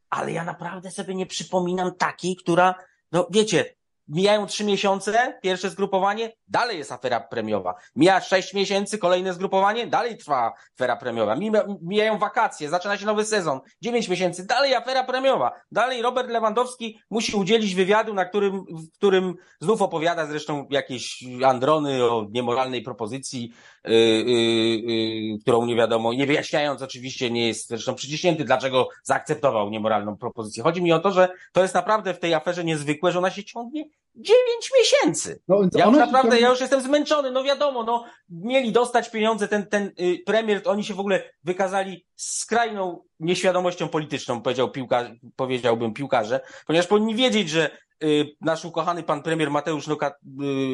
[0.09, 2.75] Ale ja naprawdę sobie nie przypominam takiej, która,
[3.11, 7.75] no wiecie, mijają trzy miesiące, pierwsze zgrupowanie, dalej jest afera premiowa.
[7.95, 11.35] Mija sześć miesięcy, kolejne zgrupowanie, dalej trwa afera premiowa.
[11.35, 15.51] Mija, mijają wakacje, zaczyna się nowy sezon, dziewięć miesięcy, dalej afera premiowa.
[15.71, 22.03] Dalej Robert Lewandowski musi udzielić wywiadu, na którym, w którym znów opowiada zresztą jakieś androny
[22.03, 23.53] o niemoralnej propozycji,
[23.85, 30.17] yy, yy, którą nie wiadomo, nie wyjaśniając oczywiście, nie jest zresztą przyciśnięty, dlaczego zaakceptował niemoralną
[30.17, 30.63] propozycję.
[30.63, 33.43] Chodzi mi o to, że to jest naprawdę w tej aferze niezwykłe, że ona się
[33.43, 33.85] ciągnie
[34.17, 35.41] Dziewięć miesięcy.
[35.47, 39.67] No, ja już naprawdę, ja już jestem zmęczony, no wiadomo, no, mieli dostać pieniądze, ten,
[39.67, 45.93] ten y, premier, to oni się w ogóle wykazali skrajną nieświadomością polityczną, powiedział piłka, powiedziałbym
[45.93, 47.69] piłkarze, ponieważ powinni wiedzieć, że
[48.03, 50.13] y, nasz ukochany pan premier Mateusz Noka, y,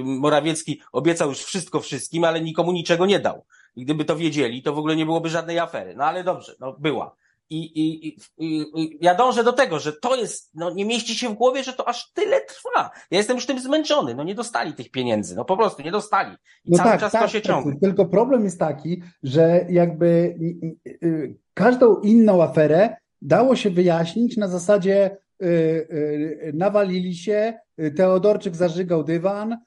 [0.03, 3.45] Morawiecki obiecał już wszystko wszystkim, ale nikomu niczego nie dał.
[3.75, 5.95] I gdyby to wiedzieli, to w ogóle nie byłoby żadnej afery.
[5.95, 7.15] No ale dobrze, no była.
[7.51, 11.29] I, i, i, i, ja dążę do tego, że to jest, no nie mieści się
[11.29, 12.91] w głowie, że to aż tyle trwa.
[13.11, 16.35] Ja jestem już tym zmęczony, no nie dostali tych pieniędzy, no po prostu nie dostali.
[16.65, 17.79] I no cały tak, czas tak, to się ciągnie.
[17.81, 24.47] Tylko problem jest taki, że jakby y, y, każdą inną aferę dało się wyjaśnić na
[24.47, 27.53] zasadzie y, nawalili się,
[27.97, 29.57] Teodorczyk zażygał dywan, yy,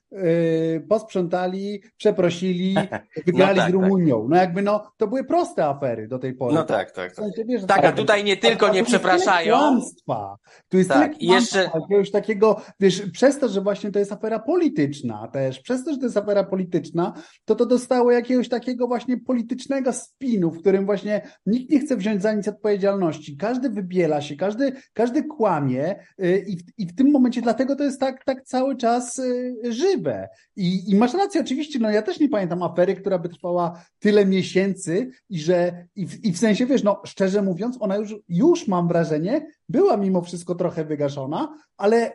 [0.88, 2.74] posprzątali, przeprosili,
[3.26, 4.20] wygrali no tak, z Rumunią.
[4.20, 4.30] Tak.
[4.30, 6.54] No jakby no, to były proste afery do tej pory.
[6.54, 7.12] No tak, tak.
[7.12, 9.56] W sensie, wiesz, tak, a tutaj nie tylko a, nie przepraszają.
[9.56, 10.36] Kłamstwa.
[10.68, 14.38] Tu jest tak, tyle jeszcze jakiegoś takiego, wiesz, przez to, że właśnie to jest afera
[14.38, 17.12] polityczna też, przez to, że to jest afera polityczna,
[17.44, 22.22] to to dostało jakiegoś takiego właśnie politycznego spinu, w którym właśnie nikt nie chce wziąć
[22.22, 23.36] za nic odpowiedzialności.
[23.36, 27.84] Każdy wybiela się, każdy, każdy kłamie yy, i, w, i w tym momencie dlatego to
[27.84, 29.54] jest tak, tak cały czas y,
[30.04, 30.28] żywe.
[30.56, 34.26] I, I masz rację, oczywiście, no ja też nie pamiętam afery, która by trwała tyle
[34.26, 38.68] miesięcy i że, i w, i w sensie, wiesz, no szczerze mówiąc, ona już, już
[38.68, 42.12] mam wrażenie, była mimo wszystko trochę wygaszona, ale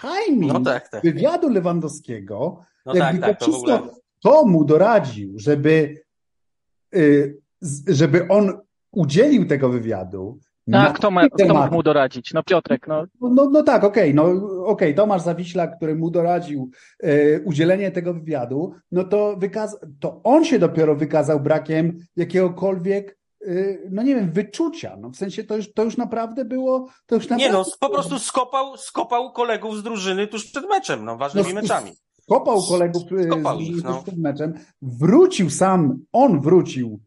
[0.00, 1.02] timing no tak, tak.
[1.02, 6.02] wywiadu Lewandowskiego, no jakby tak, to tak, wszystko, to, to mu doradził, żeby,
[6.94, 7.40] y,
[7.86, 8.52] żeby on
[8.92, 10.38] udzielił tego wywiadu,
[10.72, 12.32] tak, kto, ma, kto mógł mu doradzić?
[12.34, 13.04] No Piotrek, no.
[13.20, 16.70] No, no tak, okej, okay, no okej, okay, Tomasz Zawiśla, który mu doradził
[17.02, 23.52] e, udzielenie tego wywiadu, no to, wykaz to on się dopiero wykazał brakiem jakiegokolwiek e,
[23.90, 24.96] no nie wiem, wyczucia.
[25.00, 26.88] No w sensie to już, to już naprawdę było.
[27.06, 31.04] To już naprawdę nie no, po prostu skopał, skopał kolegów z drużyny tuż przed meczem,
[31.04, 31.90] no ważnymi no, meczami.
[32.22, 33.94] Skopał kolegów e, skopał z drużyny ich, no.
[33.94, 34.54] tuż przed meczem.
[34.82, 37.00] Wrócił sam, on wrócił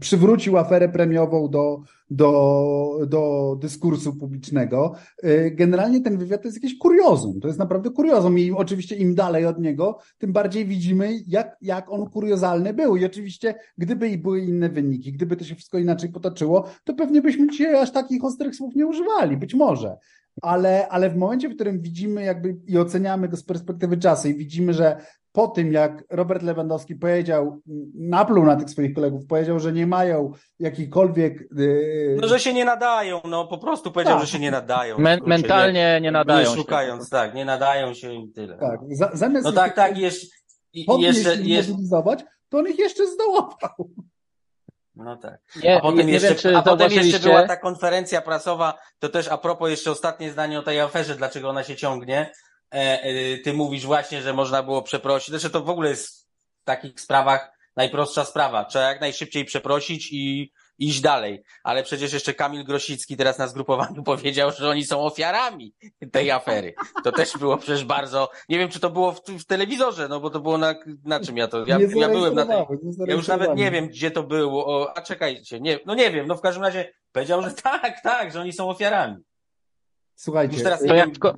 [0.00, 4.94] przywrócił aferę premiową do, do, do dyskursu publicznego.
[5.24, 7.40] Y, generalnie ten wywiad to jest jakieś kuriozum.
[7.40, 11.92] To jest naprawdę kuriozum i oczywiście im dalej od niego, tym bardziej widzimy, jak, jak
[11.92, 12.96] on kuriozalny był.
[12.96, 17.22] I oczywiście, gdyby i były inne wyniki, gdyby to się wszystko inaczej potoczyło, to pewnie
[17.22, 19.36] byśmy dzisiaj aż takich ostrych słów nie używali.
[19.36, 19.96] Być może
[20.42, 24.34] ale, ale w momencie, w którym widzimy jakby i oceniamy go z perspektywy czasu i
[24.34, 24.96] widzimy, że
[25.32, 27.60] po tym, jak Robert Lewandowski powiedział,
[27.94, 31.40] napluł na tych swoich kolegów, powiedział, że nie mają jakichkolwiek...
[31.56, 32.16] Yy...
[32.20, 34.26] No, że się nie nadają, no po prostu powiedział, tak.
[34.26, 34.98] że się nie nadają.
[34.98, 37.10] Men mentalnie nie, nie nadają nie szukając, się.
[37.10, 38.58] tak, nie nadają się i tyle.
[38.58, 38.80] Tak,
[39.12, 40.26] zamiast no tak, tak, jeszcze,
[40.72, 41.74] i, jeszcze, jeszcze...
[42.48, 43.90] to on ich jeszcze zdołował.
[44.94, 45.40] No tak.
[45.62, 49.38] Nie, a potem, jeszcze, wiem, a potem jeszcze była ta konferencja prasowa, to też a
[49.38, 52.32] propos jeszcze ostatnie zdanie o tej aferze, dlaczego ona się ciągnie.
[52.74, 55.30] E, e, ty mówisz właśnie, że można było przeprosić.
[55.30, 56.28] Zresztą to w ogóle jest
[56.62, 58.64] w takich sprawach najprostsza sprawa.
[58.64, 61.42] Trzeba jak najszybciej przeprosić i iść dalej.
[61.64, 65.74] Ale przecież jeszcze Kamil Grosicki teraz na zgrupowaniu powiedział, że oni są ofiarami
[66.12, 66.74] tej afery.
[67.04, 70.30] To też było przecież bardzo, nie wiem czy to było w, w telewizorze, no bo
[70.30, 72.56] to było na, na czym ja to, ja, ja byłem na tej,
[73.06, 76.26] ja już nawet nie wiem gdzie to było, o, a czekajcie, nie, no nie wiem,
[76.26, 79.16] no w każdym razie powiedział, że tak, tak, że oni są ofiarami.
[80.14, 81.34] Słuchajcie, już teraz nie wiem, tylko...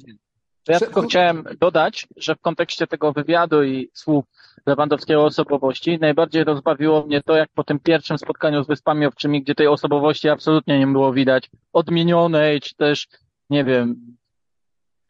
[0.69, 4.25] Ja tylko chciałem dodać, że w kontekście tego wywiadu i słów
[4.67, 9.55] Lewandowskiego osobowości najbardziej rozbawiło mnie to, jak po tym pierwszym spotkaniu z Wyspami Owczymi, gdzie
[9.55, 13.09] tej osobowości absolutnie nie było widać, odmienionej, czy też,
[13.51, 14.17] nie wiem,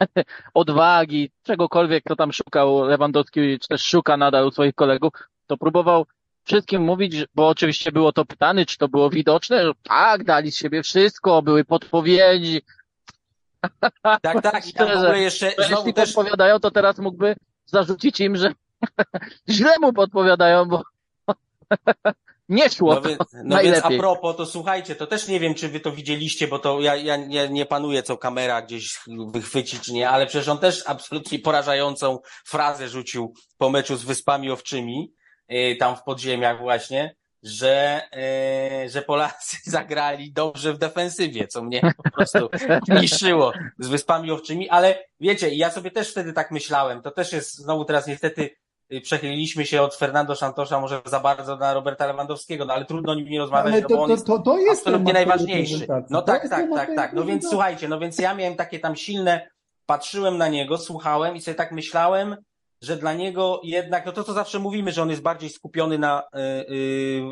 [0.55, 5.13] odwagi, czegokolwiek, kto tam szukał Lewandowski, czy też szuka nadal u swoich kolegów,
[5.47, 6.07] to próbował
[6.45, 10.57] wszystkim mówić, bo oczywiście było to pytane, czy to było widoczne, że tak, dali z
[10.57, 12.61] siebie wszystko, były podpowiedzi,
[14.23, 14.67] tak, tak.
[14.67, 16.13] I tam w ogóle jeszcze znowu też...
[16.13, 18.53] podpowiadają, to teraz mógłby zarzucić im, że
[19.51, 20.83] źle mu podpowiadają, bo
[22.49, 22.95] nie szło.
[22.95, 25.93] No, więc, no więc a propos, to słuchajcie, to też nie wiem, czy wy to
[25.93, 29.01] widzieliście, bo to ja, ja nie, nie panuję, co kamera gdzieś
[29.33, 34.51] wychwyci, czy nie, ale przecież on też absolutnie porażającą frazę rzucił po meczu z Wyspami
[34.51, 35.13] Owczymi,
[35.49, 41.93] yy, tam w podziemiach właśnie, że, e, że Polacy zagrali dobrze w defensywie, co mnie
[41.97, 42.49] po prostu
[42.89, 47.55] niszczyło z Wyspami Owczymi, ale wiecie, ja sobie też wtedy tak myślałem, to też jest,
[47.55, 48.51] znowu teraz niestety
[48.93, 53.13] y, przechyliliśmy się od Fernando Santosza może za bardzo na Roberta Lewandowskiego, no ale trudno
[53.13, 55.87] o nim nie rozmawiać, ale to, no bo on jest, to, to jest absolutnie najważniejszy.
[56.11, 57.13] No tak, tak, tak, tak.
[57.13, 59.51] No więc słuchajcie, no więc ja miałem takie tam silne,
[59.87, 62.37] patrzyłem na niego, słuchałem i sobie tak myślałem,
[62.83, 66.23] że dla niego jednak, no to co zawsze mówimy, że on jest bardziej skupiony na,
[66.69, 67.23] yy,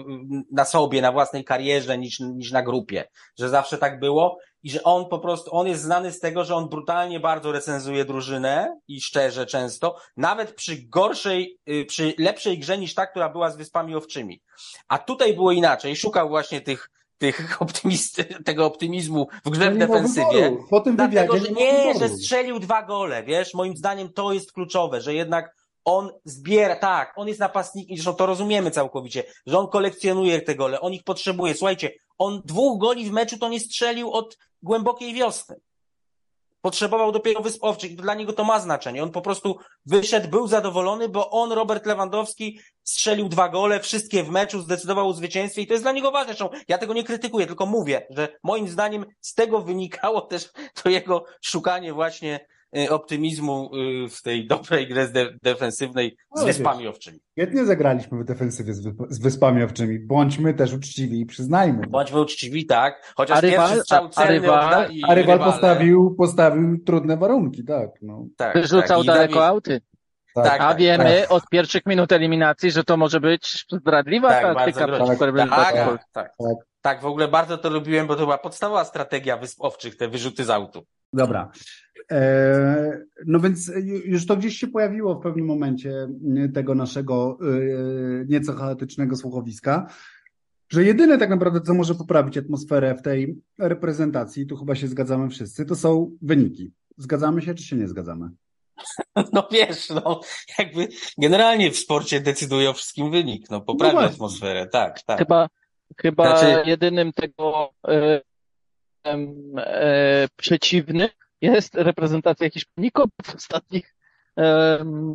[0.52, 3.04] na sobie, na własnej karierze niż, niż na grupie,
[3.38, 6.54] że zawsze tak było i że on po prostu, on jest znany z tego, że
[6.54, 12.78] on brutalnie bardzo recenzuje drużynę i szczerze często, nawet przy gorszej, yy, przy lepszej grze
[12.78, 14.42] niż ta, która była z Wyspami Owczymi.
[14.88, 20.56] A tutaj było inaczej, szukał właśnie tych, tych optymisty, tego optymizmu w grze w defensywie.
[20.70, 25.00] Po tym Dlatego, że nie, że strzelił dwa gole, wiesz, moim zdaniem to jest kluczowe,
[25.00, 25.54] że jednak
[25.84, 30.80] on zbiera, tak, on jest napastnikiem, zresztą to rozumiemy całkowicie, że on kolekcjonuje te gole,
[30.80, 31.54] on ich potrzebuje.
[31.54, 35.60] Słuchajcie, on dwóch goli w meczu to nie strzelił od głębokiej wiosny.
[36.60, 37.96] Potrzebował dopiero Wysp Owczych.
[37.96, 39.02] Dla niego to ma znaczenie.
[39.02, 44.30] On po prostu wyszedł, był zadowolony, bo on, Robert Lewandowski, strzelił dwa gole, wszystkie w
[44.30, 46.34] meczu, zdecydował o zwycięstwie i to jest dla niego ważne.
[46.34, 50.50] Zresztą ja tego nie krytykuję, tylko mówię, że moim zdaniem z tego wynikało też
[50.82, 52.46] to jego szukanie właśnie
[52.90, 53.70] optymizmu
[54.04, 57.18] y, w tej dobrej grze de- defensywnej z Wyspami Owczymi.
[57.38, 59.98] Świetnie zagraliśmy w defensywie z, wy- z Wyspami Owczymi.
[59.98, 61.86] Bądźmy też uczciwi i przyznajmy.
[61.86, 63.12] Bądźmy uczciwi, tak?
[63.16, 67.90] Chociaż A rywal- pierwszy strzał a celny rywal- A rywal postawił, postawił trudne warunki, tak.
[68.02, 69.80] No, tak, Wyrzucał tak, daleko Dawid- auty.
[70.34, 70.44] tak.
[70.44, 75.74] Tak, A wiemy od pierwszych minut eliminacji, że to może być zdradliwa Tak, taktyka reprezentacji
[75.76, 76.06] Tak, Polski.
[76.12, 76.56] tak, Tak.
[76.82, 77.00] Tak.
[77.00, 80.50] w ogóle bardzo to lubiłem, bo to była podstawowa strategia Wysp Owczych, te wyrzuty z
[80.50, 80.86] autu.
[81.12, 81.50] Dobra.
[82.12, 87.38] E, no więc ju- już to gdzieś się pojawiło w pewnym momencie m, tego naszego
[87.42, 87.46] e,
[88.28, 89.86] nieco chaotycznego słuchowiska,
[90.72, 95.28] że jedyne tak naprawdę, co może poprawić atmosferę w tej reprezentacji, tu chyba się zgadzamy
[95.30, 96.72] wszyscy, to są wyniki.
[96.96, 98.30] Zgadzamy się, czy się nie zgadzamy?
[99.32, 100.20] No wiesz, no
[100.58, 100.88] jakby
[101.18, 104.14] generalnie w sporcie decyduje o wszystkim wynik, no poprawia właśnie.
[104.14, 105.18] atmosferę, tak, tak.
[105.18, 105.48] Chyba,
[105.98, 108.20] chyba Znaczy- jedynym tego e,
[109.06, 111.08] e, przeciwny
[111.40, 113.94] jest reprezentacja Hiszpaników w ostatnich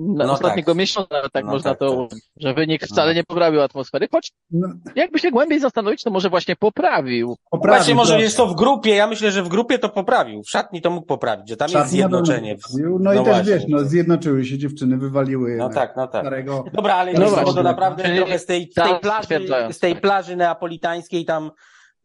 [0.01, 0.79] No ostatniego tak.
[0.79, 1.97] miesiąca, tak No można tak, to tak.
[1.97, 2.88] ująć, że wynik No.
[2.88, 7.35] wcale nie poprawił atmosfery, choć No, jakby się głębiej zastanowić, to może właśnie poprawił.
[7.51, 10.49] poprawił Właśnie może jest to w grupie, ja myślę, że w grupie to poprawił, w
[10.49, 12.55] szatni to mógł poprawić, że tam jest Szatni zjednoczenie.
[12.55, 12.99] poprawił.
[13.01, 13.53] No, i też właśnie.
[13.53, 16.21] wiesz, no, zjednoczyły się dziewczyny, wywaliły No jednak tak, no tak.
[16.21, 16.63] starego.
[16.73, 17.53] Dobra, ale No no właśnie.
[17.53, 21.51] to naprawdę Czyli trochę z tej, z tej plaży, z tej plaży neapolitańskiej tam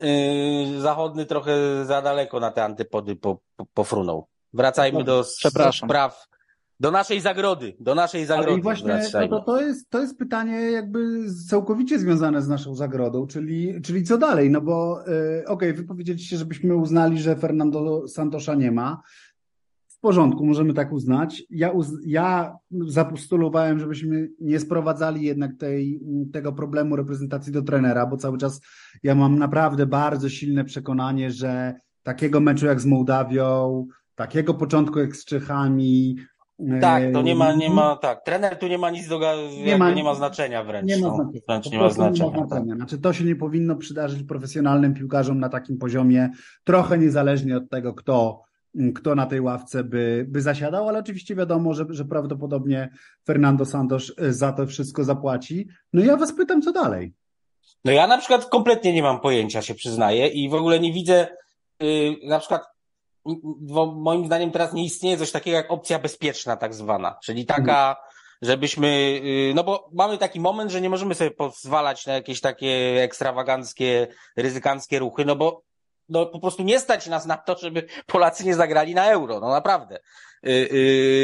[0.01, 4.27] yy, zachodny trochę za daleko na te antypody po, po, pofrunął.
[4.53, 5.25] Wracajmy do
[5.73, 6.27] spraw,
[6.81, 10.19] do naszej zagrody, do naszej Ale zagrody i właśnie no to, to, jest, to jest
[10.19, 14.51] pytanie jakby całkowicie związane z naszą zagrodą, czyli, czyli co dalej?
[14.51, 15.05] No bo
[15.41, 19.03] y, okej, wy powiedzieliście, żebyśmy uznali, że Fernando Santosza nie ma.
[19.89, 21.43] W porządku, możemy tak uznać.
[21.51, 26.01] Ja, uz, ja zapostulowałem, żebyśmy nie sprowadzali jednak tej,
[26.33, 28.61] tego problemu reprezentacji do trenera, bo cały czas
[29.03, 35.17] ja mam naprawdę bardzo silne przekonanie, że takiego meczu jak z Mołdawią, takiego początku jak
[35.17, 36.17] z Czechami.
[36.81, 38.25] Tak, to nie ma, y, nie ma, tak.
[38.25, 39.21] Trener tu nie ma nic do,
[39.65, 40.89] Nie ma- nie ma znaczenia wręcz.
[40.89, 41.15] Nie ma no.
[41.15, 41.41] znaczenia.
[41.47, 42.31] Po nie ma znaczenia.
[42.31, 42.49] Nie ma tak.
[42.49, 42.75] znaczenia.
[42.75, 46.31] Znaczy, to się nie powinno przydarzyć profesjonalnym piłkarzom na takim poziomie,
[46.65, 48.43] trochę niezależnie od tego, kto,
[48.95, 52.89] kto na tej ławce by, by zasiadał, ale oczywiście wiadomo, że, że prawdopodobnie
[53.27, 55.69] Fernando Santos y, za to wszystko zapłaci.
[55.93, 57.15] No i ja was pytam, co dalej?
[57.85, 61.29] No ja na przykład kompletnie nie mam pojęcia, się przyznaję i w ogóle nie widzę,
[61.81, 62.63] yy, na przykład
[63.95, 67.97] moim zdaniem teraz nie istnieje coś takiego jak opcja bezpieczna tak zwana, czyli taka,
[68.43, 73.03] żebyśmy, yy, no bo mamy taki moment, że nie możemy sobie pozwalać na jakieś takie
[73.03, 74.07] ekstrawaganckie,
[74.37, 75.63] ryzykanckie ruchy, no bo
[76.11, 79.49] no po prostu nie stać nas na to, żeby Polacy nie zagrali na euro, no
[79.49, 79.99] naprawdę.
[80.43, 80.69] Yy,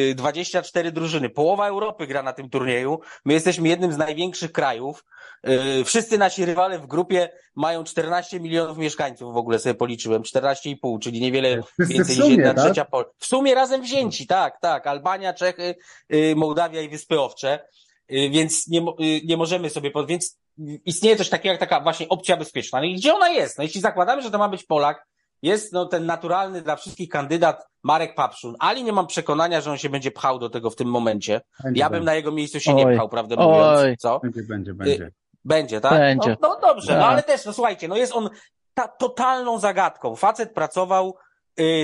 [0.08, 5.04] yy, 24 drużyny, połowa Europy gra na tym turnieju, my jesteśmy jednym z największych krajów,
[5.44, 10.98] Yy, Wszyscy nasi rywale w grupie mają 14 milionów mieszkańców, w ogóle sobie policzyłem, 14,5,
[10.98, 12.64] czyli niewiele Wszyscy więcej niż jedna tak?
[12.64, 13.04] trzecia Pol.
[13.18, 14.86] W sumie razem wzięci, tak, tak.
[14.86, 15.74] Albania, Czechy,
[16.08, 17.68] yy, Mołdawia i Wyspy Owcze,
[18.08, 18.82] więc nie,
[19.24, 20.06] nie możemy sobie, pod...
[20.06, 20.38] więc
[20.84, 22.78] istnieje coś takiego jak taka właśnie opcja bezpieczna.
[22.78, 23.58] No i gdzie ona jest?
[23.58, 25.06] No jeśli zakładamy, że to ma być Polak,
[25.42, 29.78] jest no ten naturalny dla wszystkich kandydat Marek Papszun, ale nie mam przekonania, że on
[29.78, 31.40] się będzie pchał do tego w tym momencie.
[31.64, 32.94] Będzie, Ja bym będzie, na jego miejscu się nie Oj.
[32.94, 33.80] pchał, prawdę mówiąc.
[33.80, 33.96] Oj.
[33.96, 34.20] Co?
[34.22, 35.10] będzie, będzie, będzie.
[35.44, 35.92] Będzie, tak?
[35.92, 36.36] Będzie.
[36.42, 37.10] No, no dobrze, no Tak.
[37.12, 38.30] ale też, no słuchajcie, no jest on
[38.74, 40.16] ta, totalną zagadką.
[40.16, 41.16] Facet pracował,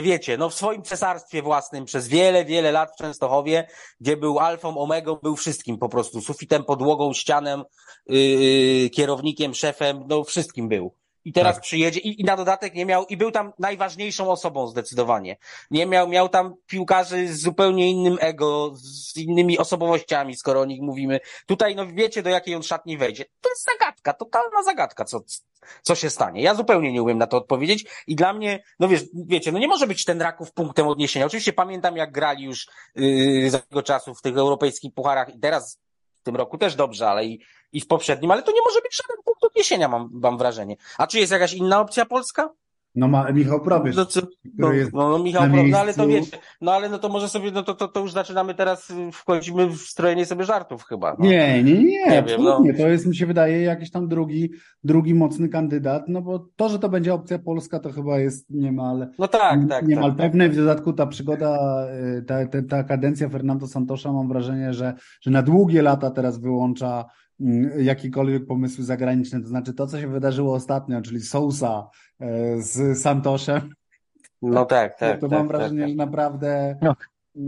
[0.02, 3.68] wiecie, no w swoim cesarstwie własnym przez wiele, wiele lat w Częstochowie,
[4.00, 7.64] gdzie był alfą, omegą, był wszystkim po prostu, sufitem, podłogą, ścianem,
[8.06, 11.01] yy, kierownikiem, szefem, no wszystkim był.
[11.24, 11.62] I teraz Tak.
[11.62, 15.36] przyjedzie i, i na dodatek nie miał, i był tam najważniejszą osobą zdecydowanie.
[15.70, 20.80] Nie miał, miał tam piłkarzy z zupełnie innym ego, z innymi osobowościami, skoro o nich
[20.80, 21.20] mówimy.
[21.46, 23.24] Tutaj, no wiecie, do jakiej on szatni wejdzie.
[23.40, 25.20] To jest zagadka, totalna zagadka, co,
[25.82, 26.42] co się stanie.
[26.42, 29.68] Ja zupełnie nie umiem na to odpowiedzieć i dla mnie, no wiesz, wiecie, no nie
[29.68, 31.26] może być ten Raków punktem odniesienia.
[31.26, 35.78] Oczywiście pamiętam, jak grali już yy, za tego czasu w tych europejskich pucharach i teraz
[36.22, 37.40] w tym roku też dobrze, ale i,
[37.72, 40.76] i w poprzednim, ale to nie może być żaden punkt odniesienia, mam, mam wrażenie.
[40.98, 42.50] A czy jest jakaś inna opcja polska?
[42.94, 44.22] No ma Michał Probierz, No, no,
[44.58, 47.08] który jest no, no Michał, na Pro- no ale to wiecie, no ale no to
[47.08, 50.84] może sobie, no to, to, to już zaczynamy teraz, y, wchodzimy w strojenie sobie żartów
[50.84, 51.16] chyba.
[51.18, 51.24] No.
[51.26, 52.74] Nie, nie, nie, Nie wiem, absolutnie.
[52.74, 54.50] To jest, mi się wydaje, jakiś tam drugi,
[54.84, 59.08] drugi mocny kandydat, no bo to, że to będzie opcja polska, to chyba jest niemal,
[59.18, 60.18] No tak, tak, niemal tak.
[60.18, 60.48] pewne.
[60.48, 61.58] W dodatku ta przygoda,
[62.18, 66.38] y, ta, ta, ta kadencja Fernando Santosza, mam wrażenie, że, że na długie lata teraz
[66.38, 67.04] wyłącza
[67.78, 69.40] jakiekolwiek pomysły zagraniczne.
[69.40, 71.88] To znaczy to, co się wydarzyło ostatnio, czyli Sousa
[72.22, 72.26] y,
[72.62, 73.70] z Santoszem,
[74.42, 75.14] No tak, tak.
[75.20, 75.88] to tak, mam tak, wrażenie, tak.
[75.88, 76.78] że naprawdę.
[76.82, 76.96] No.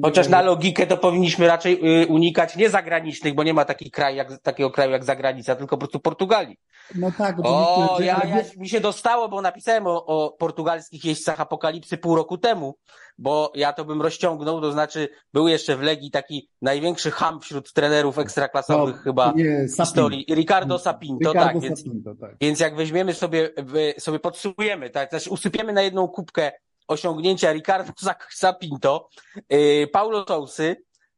[0.03, 4.17] Chociaż na logikę to powinniśmy raczej y, unikać nie zagranicznych, bo nie ma taki kraj
[4.17, 6.57] jak, takiego kraju jak zagranica, tylko po prostu Portugalii.
[6.95, 11.99] No tak, O, ja, ja, mi się dostało, bo napisałem o, o portugalskich jeźdźcach apokalipsy
[11.99, 12.75] pół roku temu,
[13.19, 17.73] bo ja to bym rozciągnął, to znaczy był jeszcze w Legii taki największy ham wśród
[17.73, 20.27] trenerów ekstraklasowych No, chyba nie, historii.
[20.31, 22.37] Ricardo Sapinto, Ricardo tak, więc, Sapinto, tak.
[22.41, 23.51] więc jak weźmiemy sobie,
[23.99, 26.53] sobie podsumujemy, tak, znaczy usypiemy na jedną kubkę
[26.89, 29.09] osiągnięcia Ricardo Sa- Sapinto,
[29.51, 30.77] yy, Paulo Sousy,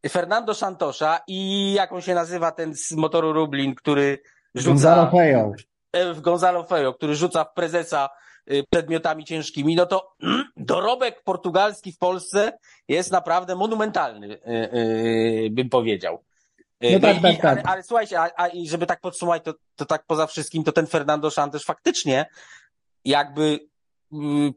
[0.08, 4.18] Fernando Santosza i jak on się nazywa ten z motoru Rublin, który
[4.54, 5.52] Gonzalo rzuca Fejo.
[5.92, 8.08] e, w Gonzalo Fejo, który rzuca w prezesa
[8.50, 10.12] y, przedmiotami ciężkimi, no to
[10.56, 14.40] dorobek portugalski w Polsce jest naprawdę monumentalny, y,
[15.46, 16.24] y, bym powiedział.
[16.84, 17.44] Y, No tak, i- tak, tak.
[17.44, 20.72] Ale, ale słuchajcie, a, a i żeby tak podsumować, to, to tak poza wszystkim, to
[20.72, 22.26] ten Fernando Santos faktycznie
[23.04, 23.60] jakby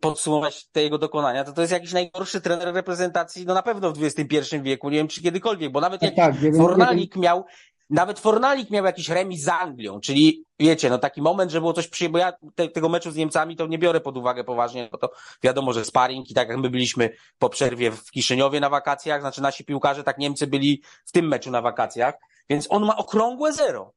[0.02, 4.04] podsumować te jego dokonania, to to jest jakiś najgorszy trener reprezentacji, no na pewno w
[4.04, 7.45] XXI wieku, nie wiem czy kiedykolwiek, bo nawet Tak, jak tak, Fornalik miał,
[7.89, 11.88] nawet Fornalik miał jakiś remis z Anglią, czyli wiecie, no taki moment, że było coś
[11.88, 14.98] przy, bo ja te, tego meczu z Niemcami to nie biorę pod uwagę poważnie, bo
[14.98, 15.10] to
[15.43, 19.41] wiadomo, że sparring i tak jak my byliśmy po przerwie w Kiszyniowie na wakacjach, znaczy
[19.41, 22.13] nasi piłkarze, tak Niemcy byli w tym meczu na wakacjach,
[22.50, 23.93] więc on ma okrągłe zero.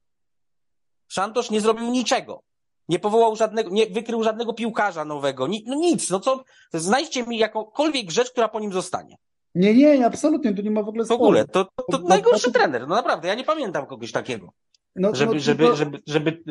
[1.08, 2.42] Szantosz nie zrobił niczego.
[2.88, 7.38] Nie powołał żadnego, nie wykrył żadnego piłkarza nowego, ni, no nic, no co, znajdźcie mi
[7.38, 9.16] jakąkolwiek rzecz, która po nim zostanie.
[9.54, 12.58] Nie, nie, absolutnie, tu nie ma w ogóle W ogóle, to, to, to najgorszy to-
[12.58, 14.52] trener, no naprawdę, ja nie pamiętam kogoś takiego.
[14.96, 16.42] No, Żeby, no, żeby, żeby, żeby,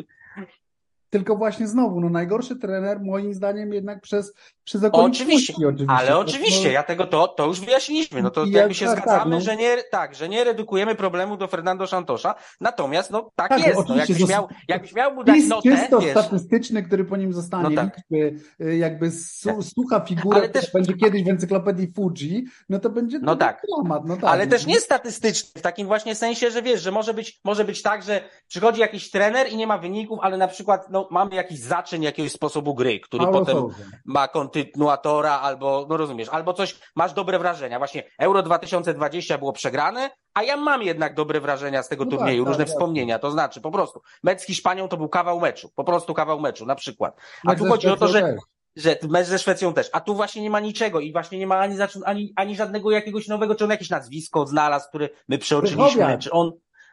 [1.12, 5.86] tylko właśnie znowu, no najgorszy trener moim zdaniem jednak przez, przez Oczywiście, oczywiście.
[5.88, 8.22] ale oczywiście, no, ja tego to, to już wyjaśniliśmy.
[8.22, 9.40] No to jakby jak- się tak, tak, zgadzamy, no.
[9.40, 12.34] że nie, tak, że nie redukujemy problemu do Fernando Santosza.
[12.60, 13.88] Natomiast, no tak, Tak, jest.
[13.88, 17.32] No, jakbyś miał, jakbyś miał mu dać List notę, czysto wiesz, statystyczny, który po nim
[17.32, 17.96] zostanie, No tak.
[17.96, 22.90] liczby, y, jakby su, sucha figura, Ale też- będzie kiedyś w encyklopedii Fuji, no to
[22.90, 23.62] będzie No tak.
[23.76, 24.24] dramat, no tak.
[24.24, 24.50] ale no.
[24.50, 28.02] też nie statystyczny, w takim właśnie sensie, że wiesz, że może być, może być tak,
[28.02, 32.02] że przychodzi jakiś trener i nie ma wyników, ale na przykład, no, mamy jakiś zaczyn
[32.02, 33.56] jakiegoś sposobu gry, który potem
[34.04, 37.78] ma kontynuatora albo, no rozumiesz, albo coś, masz dobre wrażenia.
[37.78, 42.18] Właśnie Euro 2020 było przegrane, a ja mam jednak dobre wrażenia z tego No tak,
[42.18, 42.74] turnieju, tak, różne jasne.
[42.74, 43.18] wspomnienia.
[43.18, 46.66] To znaczy, po prostu, mecz z Hiszpanią to był kawał meczu, po prostu kawał meczu,
[46.66, 47.16] na przykład.
[47.46, 48.36] A Mecz tu chodzi o to, że,
[48.76, 51.58] że mecz ze Szwecją też, a tu właśnie nie ma niczego i właśnie nie ma
[51.58, 56.30] ani, ani, ani żadnego jakiegoś nowego, czy on jakieś nazwisko znalazł, które my przeoczyliśmy, czy
[56.30, 56.52] on,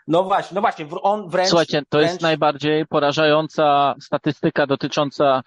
[0.09, 5.43] no właśnie, no właśnie, on wręcz, Słuchajcie, to wręcz, jest najbardziej porażająca statystyka dotycząca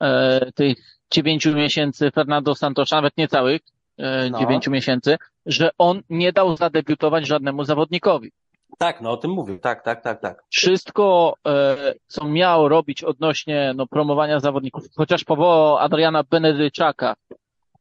[0.00, 0.76] e, tych
[1.10, 3.60] dziewięciu miesięcy Fernando Santosza, nawet nie całych
[3.98, 4.38] e, No.
[4.38, 8.32] dziewięciu miesięcy, że on nie dał zadebiutować żadnemu zawodnikowi.
[8.78, 10.44] tak, no o tym mówię, tak, tak, tak, tak.
[10.50, 17.14] Wszystko, e, co miał robić odnośnie no, promowania zawodników, chociaż powołał Adriana Benedyczaka,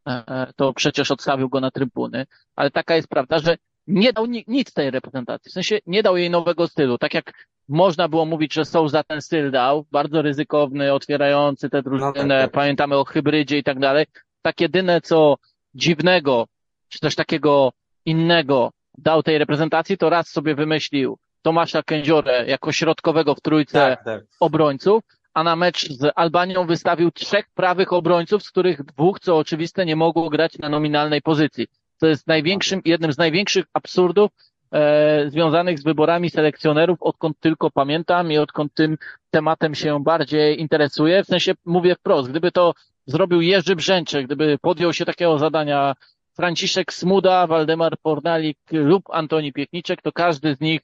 [0.08, 3.58] e, e, to przecież odstawił go na trybuny, ale taka jest prawda, że
[3.92, 7.48] nie dał ni- nic tej reprezentacji, w sensie nie dał jej nowego stylu, tak jak
[7.70, 12.52] można było mówić, że Souza ten styl dał, bardzo ryzykowny, otwierający tę drużynę, tak, tak.
[12.52, 14.06] pamiętamy o hybrydzie i tak dalej,
[14.42, 15.36] tak jedyne co
[15.76, 16.48] dziwnego,
[16.90, 17.72] czy też takiego
[18.06, 24.06] innego dał tej reprezentacji, to raz sobie wymyślił Tomasza Kędziorę jako środkowego w trójce Tak,
[24.06, 24.24] tak.
[24.40, 29.86] obrońców, a na mecz z Albanią wystawił trzech prawych obrońców, z których dwóch, co oczywiste,
[29.86, 31.68] nie mogło grać na nominalnej pozycji.
[32.02, 34.32] To jest największym, jednym z największych absurdów
[34.72, 38.98] e, związanych z wyborami selekcjonerów, odkąd tylko pamiętam i odkąd tym
[39.32, 41.24] tematem się bardziej interesuję.
[41.24, 42.74] W sensie mówię wprost, gdyby to
[43.06, 45.96] zrobił Jerzy Brzęczek, gdyby podjął się takiego zadania
[46.36, 50.82] Franciszek Smuda, Waldemar Pornalik lub Antoni Piekniczek, to każdy z nich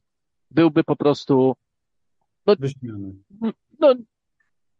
[0.51, 1.55] byłby po prostu
[2.59, 3.13] Wyśmiany.
[3.79, 3.93] no,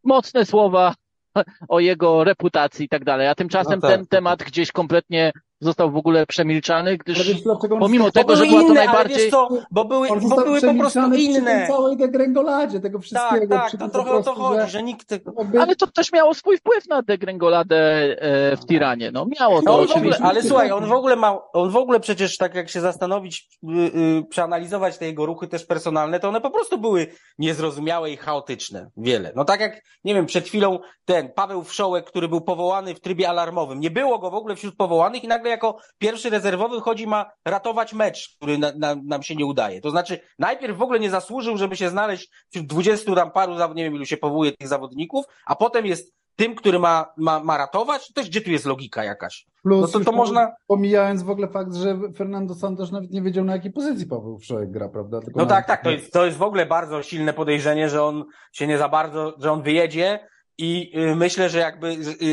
[0.04, 0.94] mocne słowa,
[1.70, 3.28] o jego reputacji i tak dalej.
[3.28, 4.10] A tymczasem No tak, ten tak.
[4.10, 7.34] temat gdzieś kompletnie został w ogóle przemilczany, gdyż
[7.70, 9.32] on pomimo tego, że była to najbardziej...
[9.32, 11.60] co, bo były, bo były po prostu przy inne.
[11.60, 13.48] tej całej degrengoladzie tego wszystkiego.
[13.56, 15.76] Tak, tak, przy to trochę po o to prostu, chodzi, że że nikt jakby- Ale
[15.76, 19.12] to też miało swój wpływ na degrengoladę e, w Tiranie.
[19.12, 20.24] No miało to No oczywiście.
[20.24, 23.68] ale słuchaj, on w ogóle ma, on w ogóle przecież tak jak się zastanowić, y,
[24.00, 28.90] y, przeanalizować te jego ruchy też personalne, to one po prostu były niezrozumiałe i chaotyczne.
[28.98, 29.32] Wiele.
[29.36, 33.30] No tak jak, nie wiem, przed chwilą ten Paweł Wszołek, który był powołany w trybie
[33.30, 33.80] alarmowym.
[33.80, 37.94] Nie było go w ogóle wśród powołanych i nagle jako pierwszy rezerwowy chodzi, ma ratować
[37.94, 39.82] mecz, który na, na, nam się nie udaje.
[39.82, 43.84] To znaczy, najpierw w ogóle nie zasłużył, żeby się znaleźć wśród 20 tam paru, nie
[43.84, 48.08] wiem ilu się powołuje tych zawodników, a potem jest tym, który ma, ma, ma ratować,
[48.08, 49.46] to też gdzie tu jest logika jakaś?
[49.64, 53.46] Plus No to- to można- Pomijając w ogóle fakt, że Fernando Santos nawet nie wiedział,
[53.46, 55.22] na jakiej pozycji Paweł Wszołek gra, prawda?
[55.22, 58.04] Tylko No na- tak, tak, to jest, to jest w ogóle bardzo silne podejrzenie, że
[58.04, 60.20] on się nie za bardzo, że on wyjedzie
[60.58, 62.26] i y, myślę, że jakby y,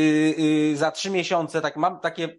[0.71, 2.37] y, za trzy miesiące, tak mam takie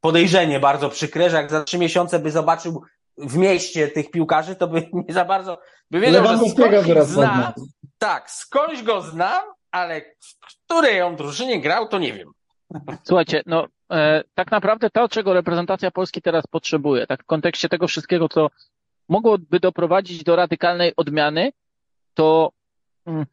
[0.00, 2.82] podejrzenie bardzo przykre, że jak za trzy miesiące by zobaczył
[3.18, 5.58] w mieście tych piłkarzy, to by nie za bardzo,
[5.90, 7.54] by wiedział, że skądś zna,
[7.98, 12.30] tak, skądś go znam, ale w której on drużynie grał, to nie wiem.
[13.04, 17.88] Słuchajcie, no e, tak naprawdę to, czego reprezentacja Polski teraz potrzebuje, tak w kontekście tego
[17.88, 18.50] wszystkiego, co
[19.08, 21.52] mogłoby doprowadzić do radykalnej odmiany,
[22.14, 22.52] to
[23.06, 23.26] mm,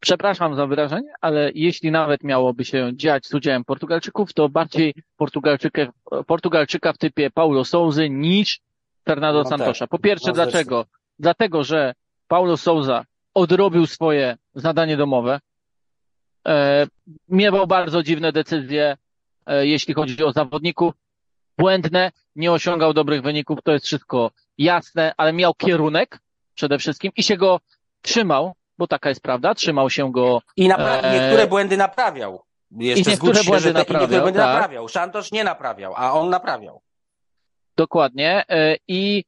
[0.00, 5.88] przepraszam za wyrażenie, ale jeśli nawet miałoby się dziać z udziałem Portugalczyków, to bardziej Portugalczykę,
[6.26, 8.60] Portugalczyka w typie Paulo Souzy niż
[9.04, 9.58] Fernando No tak.
[9.58, 9.86] Santosza.
[9.86, 10.86] Po pierwsze, No dlaczego?
[11.18, 11.94] Dlatego, że
[12.28, 15.40] Paulo Souza odrobił swoje zadanie domowe,
[16.48, 16.86] e,
[17.28, 18.96] miewał bardzo dziwne decyzje,
[19.46, 20.94] e, jeśli chodzi o zawodników,
[21.58, 26.18] błędne, nie osiągał dobrych wyników, to jest wszystko jasne, ale miał kierunek
[26.54, 27.60] przede wszystkim i się go
[28.02, 31.20] trzymał, bo taka jest prawda, trzymał się go, I Eee.
[31.20, 32.42] niektóre błędy naprawiał.
[32.70, 34.48] Jeszcze I niektóre się, błędy te, i niektóre naprawiał, błędy tak.
[34.54, 34.88] naprawiał.
[34.88, 36.82] Szantosz nie naprawiał, a on naprawiał.
[37.76, 39.24] dokładnie, e, i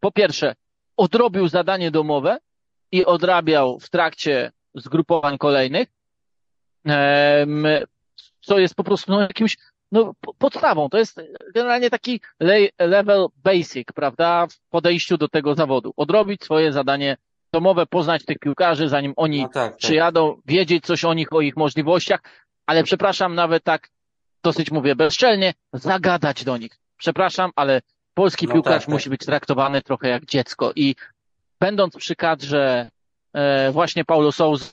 [0.00, 0.54] po pierwsze,
[0.96, 2.38] odrobił zadanie domowe
[2.92, 5.88] i odrabiał w trakcie zgrupowań kolejnych,
[8.40, 9.56] co jest po prostu no, jakimś
[9.92, 10.88] no, po- podstawą.
[10.88, 11.20] To jest
[11.54, 15.92] generalnie taki le- level basic, prawda, w podejściu do tego zawodu.
[15.96, 17.16] Odrobić swoje zadanie
[17.52, 19.76] domowe, poznać tych piłkarzy, zanim oni No tak, tak.
[19.76, 22.20] przyjadą, wiedzieć coś o nich, o ich możliwościach,
[22.66, 23.88] ale przepraszam, nawet tak
[24.42, 26.78] dosyć mówię bezczelnie, zagadać do nich.
[26.96, 27.82] Przepraszam, ale
[28.14, 28.88] polski No piłkarz tak, tak.
[28.88, 30.94] musi być traktowany trochę jak dziecko i
[31.60, 32.90] będąc przy kadrze
[33.32, 34.70] e, właśnie Paulo Souzy,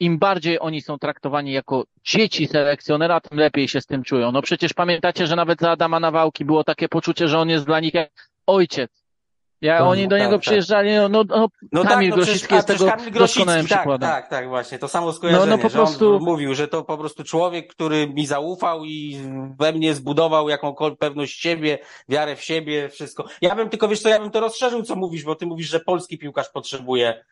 [0.00, 4.32] im bardziej oni są traktowani jako dzieci selekcjonera, tym lepiej się z tym czują.
[4.32, 7.80] No przecież pamiętacie, że nawet za Adama Nawałki było takie poczucie, że on jest dla
[7.80, 8.10] nich jak
[8.46, 9.05] ojciec.
[9.60, 10.40] Ja, Tak, oni do tak, niego tak.
[10.40, 13.78] przyjeżdżali, no, no, no No Kamil tak, no Grosicki jest tego Kamil Grosicki, doskonałym tak,
[13.78, 14.08] przykładem.
[14.08, 17.24] tak, tak, właśnie, to samo skojarzenie, No, no po prostu- mówił, że to po prostu
[17.24, 19.20] człowiek, który mi zaufał i
[19.58, 21.78] we mnie zbudował jakąkolwiek pewność siebie,
[22.08, 23.24] wiarę w siebie, wszystko.
[23.40, 25.80] Ja bym tylko, wiesz co, ja bym to rozszerzył, co mówisz, bo ty mówisz, że
[25.80, 27.24] polski piłkarz potrzebuje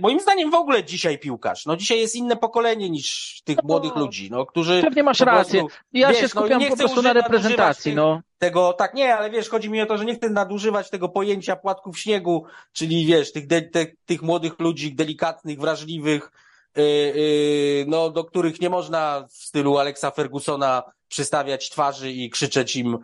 [0.00, 1.66] Moim zdaniem w ogóle dzisiaj piłkarz.
[1.66, 5.60] No dzisiaj jest inne pokolenie niż tych No, młodych ludzi, no, którzy Pewnie masz rację.
[5.60, 8.20] prostu- Ja wiesz, się no skupiam nie po prostu na reprezentacji, tych- no.
[8.38, 11.56] tego, tak nie, ale wiesz, chodzi mi o to, że nie chcę nadużywać tego pojęcia
[11.56, 16.30] płatków śniegu, czyli wiesz, tych, de, te, tych młodych ludzi delikatnych, wrażliwych,
[16.76, 22.76] yy, yy, no, do których nie można w stylu Alexa Fergusona przystawiać twarzy i krzyczeć
[22.76, 22.98] im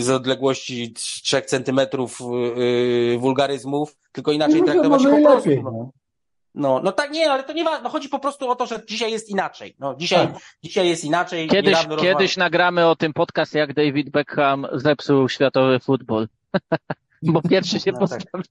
[0.00, 2.18] z odległości trz- trzech centymetrów
[2.56, 5.48] yy, wulgaryzmów, tylko inaczej Może, traktować po prostu.
[5.50, 5.64] lepiej.
[5.64, 5.70] No.
[5.70, 5.90] No.
[6.54, 7.82] No, no tak, nie, ale to nie ważne.
[7.82, 9.76] No, chodzi po prostu o to, że dzisiaj jest inaczej.
[9.78, 10.36] No, dzisiaj, Tak.
[10.62, 11.48] dzisiaj jest inaczej.
[11.48, 16.28] Kiedyś, kiedyś nagramy o tym podcast, jak David Beckham zepsuł światowy futbol.
[17.22, 18.08] Bo pierwszy się No tak.
[18.08, 18.44] postawił.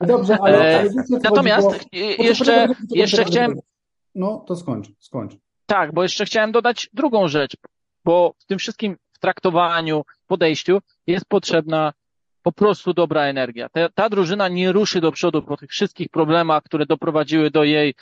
[0.00, 0.88] Dobrze, ale, E,
[1.22, 3.58] Natomiast chodzi, bo- e, jeszcze, jeszcze chciałem.
[4.14, 5.32] No, to skończ, skończ.
[5.66, 7.56] tak, bo jeszcze chciałem dodać drugą rzecz,
[8.04, 11.92] bo w tym wszystkim w traktowaniu, podejściu jest potrzebna
[12.42, 13.68] po prostu dobra energia.
[13.68, 17.94] Ta, ta drużyna nie ruszy do przodu po tych wszystkich problemach, które doprowadziły do jej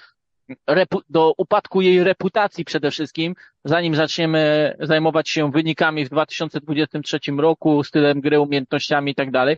[1.10, 3.34] do upadku jej reputacji przede wszystkim,
[3.64, 9.56] zanim zaczniemy zajmować się wynikami w 2023 roku, stylem gry, umiejętnościami i tak dalej,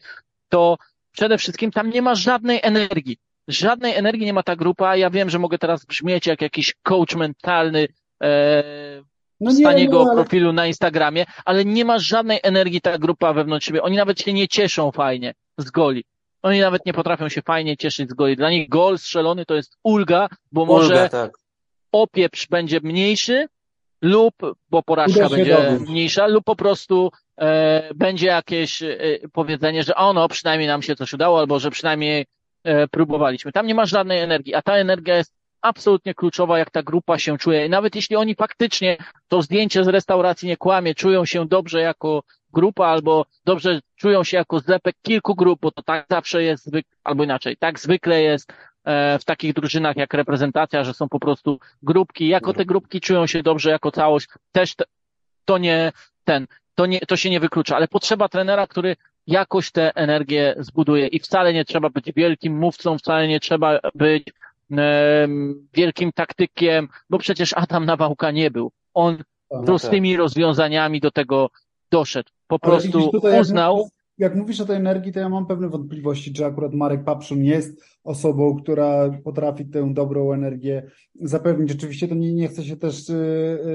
[0.48, 0.78] to
[1.12, 3.16] przede wszystkim tam nie ma żadnej energii.
[3.48, 4.96] Żadnej energii nie ma ta grupa.
[4.96, 7.88] Ja wiem, że mogę teraz brzmieć jak jakiś coach mentalny,
[8.22, 8.64] e,
[9.44, 13.66] No w staniego ale- profilu na Instagramie, ale nie ma żadnej energii ta grupa wewnątrz
[13.66, 13.82] siebie.
[13.82, 16.04] Oni nawet się nie cieszą fajnie z goli.
[16.42, 18.36] Oni nawet nie potrafią się fajnie cieszyć z goli.
[18.36, 21.32] Dla nich gol strzelony to jest ulga, bo może Ulga, tak.
[21.92, 23.46] opieprz będzie mniejszy
[24.02, 24.34] lub,
[24.70, 28.96] bo porażka będzie mniejsza lub po prostu e, będzie jakieś e,
[29.32, 32.26] powiedzenie, że ono przynajmniej nam się coś udało albo że przynajmniej
[32.64, 33.52] e, próbowaliśmy.
[33.52, 35.32] Tam nie ma żadnej energii, a ta energia jest
[35.64, 37.66] absolutnie kluczowa, jak ta grupa się czuje.
[37.66, 38.96] I nawet jeśli oni faktycznie
[39.28, 44.36] to zdjęcie z restauracji nie kłamie, czują się dobrze jako grupa albo dobrze czują się
[44.36, 46.70] jako zlepek kilku grup, bo to tak zawsze jest,
[47.04, 48.52] albo inaczej, tak zwykle jest
[48.84, 52.28] e, w takich drużynach jak reprezentacja, że są po prostu grupki.
[52.28, 54.74] Jako te grupki czują się dobrze jako całość, też
[55.44, 55.92] to nie
[56.24, 58.96] ten, to nie, to się nie wyklucza, ale potrzeba trenera, który
[59.26, 64.24] jakoś tę energię zbuduje i wcale nie trzeba być wielkim mówcą, wcale nie trzeba być
[65.74, 68.72] wielkim taktykiem, bo przecież Adam Nawałka nie był.
[68.94, 70.18] On no prostymi tak.
[70.18, 71.50] rozwiązaniami do tego
[71.90, 72.30] doszedł.
[72.46, 73.10] Po prostu
[73.40, 73.88] uznał,
[74.18, 77.84] jak mówisz o tej energii, to ja mam pewne wątpliwości, czy akurat Marek Papszun jest
[78.04, 81.72] osobą, która potrafi tę dobrą energię zapewnić.
[81.72, 83.14] Oczywiście to nie, nie chcę się też y,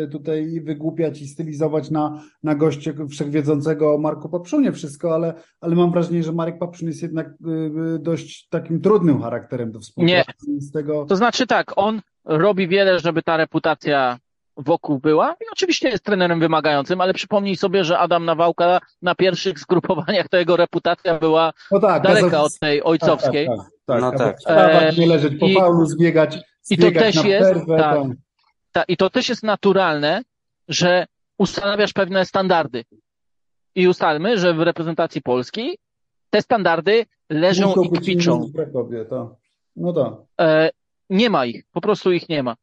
[0.03, 5.75] y, tutaj wygłupiać i stylizować na, na goście wszechwiedzącego o Marku Papszunie wszystko, ale, ale
[5.75, 10.33] mam wrażenie, że Marek Papszun jest jednak y, dość takim trudnym charakterem do współpracy.
[10.47, 11.05] Nie, z tego...
[11.05, 14.19] to znaczy tak, on robi wiele, żeby ta reputacja
[14.59, 19.59] wokół była i oczywiście jest trenerem wymagającym, ale przypomnij sobie, że Adam Nawałka na pierwszych
[19.59, 23.47] zgrupowaniach to jego reputacja była no tak, daleka od tej ojcowskiej.
[23.47, 24.01] Tak, tak, tak, tak.
[24.01, 24.37] No tak.
[24.37, 27.99] Wstawać, nie leżeć po Paulu, zbiegać, zbiegać I to też jest, przerwę, tak,
[28.71, 30.21] tak, I to też jest naturalne,
[30.67, 31.05] że
[31.37, 32.83] ustanawiasz pewne standardy.
[33.75, 35.77] I ustalmy, że w reprezentacji polskiej
[36.29, 38.51] te standardy leżą Muszą i kwiczą.
[38.55, 39.35] Krakowie, to.
[39.75, 40.13] No tak.
[40.41, 40.69] E,
[41.09, 42.55] nie ma ich, po prostu ich nie ma.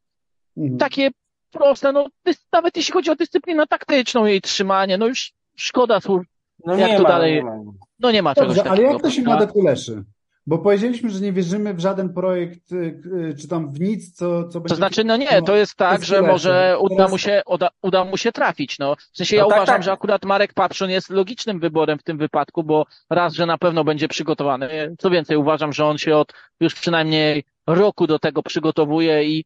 [0.56, 0.78] Mhm.
[0.78, 1.10] Takie
[1.50, 2.06] proste, no
[2.52, 6.22] nawet jeśli chodzi o dyscyplinę taktyczną, jej trzymanie, no już szkoda słów,
[6.66, 7.56] no jak to ma, dalej, nie ma.
[7.98, 8.88] no nie ma Dobrze, czegoś takiego.
[8.88, 10.04] ale jak to się ma do Kuleszy?
[10.48, 14.48] Bo powiedzieliśmy, że nie wierzymy w żaden projekt, y, y, czy tam w nic, co,
[14.48, 14.68] co będzie...
[14.68, 18.16] To znaczy, no nie, to jest tak, że może uda mu, się, uda, uda mu
[18.16, 18.96] się trafić, no.
[18.96, 19.82] W sensie no ja tak, uważam, tak.
[19.82, 23.84] że akurat Marek Papszon jest logicznym wyborem w tym wypadku, bo raz, że na pewno
[23.84, 24.96] będzie przygotowany.
[24.98, 29.44] Co więcej, uważam, że on się od już przynajmniej roku do tego przygotowuje i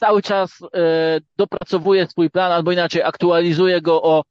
[0.00, 4.24] cały czas e, dopracowuje swój plan, albo inaczej aktualizuje go o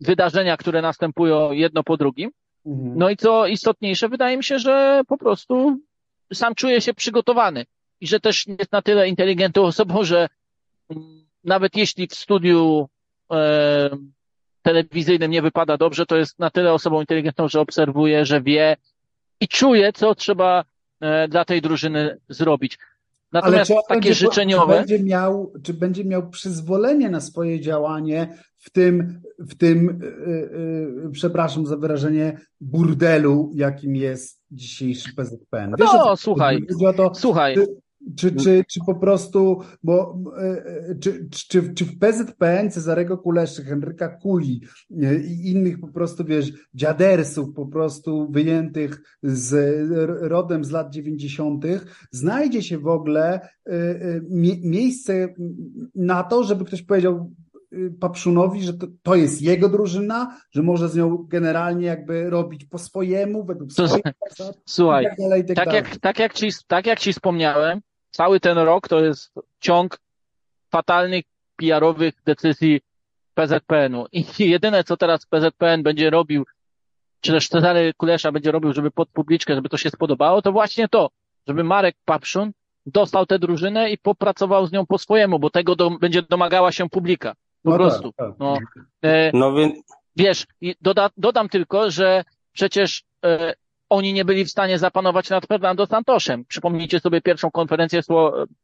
[0.00, 2.30] wydarzenia, które następują jedno po drugim.
[2.66, 2.98] Mhm.
[2.98, 5.78] No i co istotniejsze, wydaje mi się, że po prostu
[6.32, 7.64] sam czuje się przygotowany
[8.00, 10.28] i że też jest na tyle inteligentną osobą, że
[11.44, 12.88] nawet jeśli w studiu
[13.32, 13.90] e,
[14.62, 18.76] telewizyjnym nie wypada dobrze, to jest na tyle osobą inteligentną, że obserwuje, że wie
[19.40, 20.64] i czuje, co trzeba
[21.00, 22.78] e, dla tej drużyny zrobić.
[23.32, 24.72] Natomiast Ale takie będzie, życzeniowe.
[24.72, 31.02] Czy będzie, miał, czy będzie miał przyzwolenie na swoje działanie w tym, w tym yy,
[31.04, 35.74] yy, przepraszam za wyrażenie, burdelu, jakim jest dzisiejszy PZPN?
[35.78, 36.66] Wiesz, no, słuchaj,
[36.96, 37.54] to, słuchaj.
[37.54, 37.66] Ty,
[38.16, 44.08] czy, czy, czy po prostu, bo e, czy, czy, czy w PZPN Cezarego Kuleszy, Henryka
[44.08, 44.62] Kuli
[45.02, 49.80] e, i innych po prostu, wiesz, dziadersów po prostu wyjętych z
[50.20, 51.64] rodem z lat 90.
[52.10, 54.20] znajdzie się w ogóle e,
[54.62, 55.34] miejsce
[55.94, 57.32] na to, żeby ktoś powiedział,
[58.00, 62.78] Papszunowi, że to, to, jest jego drużyna, że może z nią generalnie jakby robić po
[62.78, 64.58] swojemu, według swoich zasad.
[64.66, 67.80] Słuchaj, tak, dalej, tak, tak, jak, tak, jak ci, tak jak ci wspomniałem,
[68.10, 69.98] cały ten rok to jest ciąg
[70.70, 71.24] fatalnych
[71.56, 72.80] PR-owych decyzji
[73.34, 74.06] PZPN-u.
[74.12, 76.46] I jedyne, co teraz PZPN będzie robił,
[77.20, 80.88] czy też Cezary Kulesza będzie robił, żeby pod publiczkę, żeby to się spodobało, to właśnie
[80.88, 81.10] to,
[81.46, 82.52] żeby Marek Papszun
[82.86, 86.88] dostał tę drużynę i popracował z nią po swojemu, bo tego do, będzie domagała się
[86.88, 87.34] publika.
[87.62, 88.12] Po no prostu.
[88.12, 88.38] Tak, tak.
[88.38, 88.58] No,
[89.02, 89.74] e, no więc...
[90.16, 90.46] Wiesz,
[90.80, 93.54] doda, dodam tylko, że przecież e,
[93.90, 96.44] oni nie byli w stanie zapanować nad Fernando Santoszem.
[96.44, 98.00] Przypomnijcie sobie pierwszą konferencję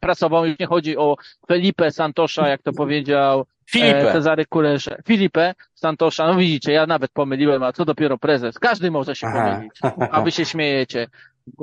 [0.01, 1.17] prasową, już nie chodzi o
[1.49, 4.13] Felipe Santosza, jak to powiedział Filipe.
[4.13, 5.03] Cezary Kulesze.
[5.07, 8.59] Filipe Santosza, no widzicie, ja nawet pomyliłem, a co dopiero prezes.
[8.59, 9.51] Każdy może się Aha.
[9.51, 11.07] pomylić, a wy się śmiejecie.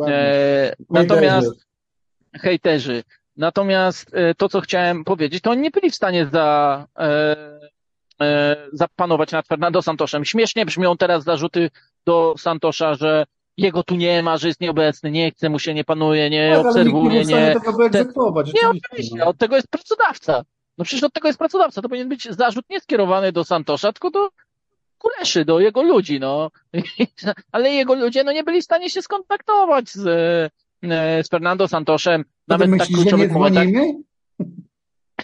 [0.07, 1.65] E, natomiast
[2.41, 3.03] hejterzy.
[3.37, 7.35] Natomiast e, to, co chciałem powiedzieć, to oni nie byli w stanie za, e,
[8.21, 10.25] e, zapanować nad Fernando Santoszem.
[10.25, 11.69] Śmiesznie brzmią teraz zarzuty
[12.05, 13.25] do Santosza, że
[13.61, 16.65] jego tu nie ma, że jest nieobecny, nie chce mu się, nie panuje, nie tak,
[16.65, 17.35] obserwuje, nie...
[17.35, 17.53] nie
[17.89, 18.43] tego.
[18.53, 19.25] Nie, oczywiście, no.
[19.25, 20.43] od tego jest pracodawca.
[20.77, 24.11] No przecież od tego jest pracodawca, to powinien być zarzut nie skierowany do Santosza, tylko
[24.11, 24.29] do
[24.97, 26.51] Kuleszy, do jego ludzi, no.
[27.51, 30.07] Ale jego ludzie, no nie byli w stanie się skontaktować z,
[30.83, 32.25] e, z Fernando Santoszem.
[32.47, 33.93] Nawet tak myślisz, tak że nie dzwonimy?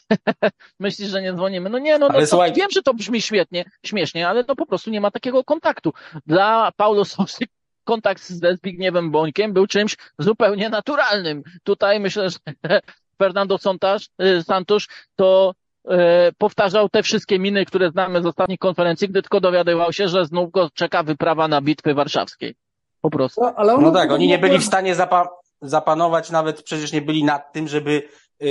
[0.79, 1.69] Myślisz, że nie dzwonimy?
[1.69, 2.53] No nie, no, no słuchaj...
[2.53, 5.93] wiem, że to brzmi świetnie, śmiesznie, ale no po prostu nie ma takiego kontaktu.
[6.25, 7.45] Dla Paulo Sosy
[7.87, 11.43] kontakt ze Zbigniewem Bońkiem był czymś zupełnie naturalnym.
[11.63, 12.37] Tutaj myślę, że
[13.21, 15.53] Fernando Santos, y, Santos to
[15.89, 20.25] e, powtarzał te wszystkie miny, które znamy z ostatnich konferencji, gdy tylko dowiadywał się, że
[20.25, 22.55] znów go czeka wyprawa na bitwy warszawskiej.
[23.01, 23.41] Po prostu.
[23.41, 25.29] No, ale no tak, oni nie byli w stanie zapa
[25.61, 28.03] zapanować, nawet przecież nie byli nad tym, żeby
[28.39, 28.49] yy,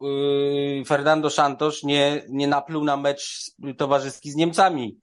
[0.00, 4.98] yy, Fernando Santos nie, nie napluł na mecz towarzyski z Niemcami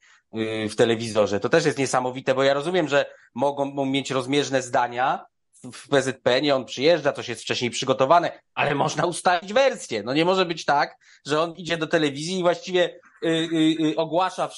[0.69, 1.39] w telewizorze.
[1.39, 3.05] To też jest niesamowite, bo ja rozumiem, że
[3.35, 5.25] mogą mieć rozmierzne zdania,
[5.63, 10.03] w PZP, nie on przyjeżdża, coś jest wcześniej przygotowane, ale można ustalić wersję.
[10.03, 13.95] No nie może być tak, że on idzie do telewizji i właściwie y, y, y,
[13.95, 14.55] ogłasza w,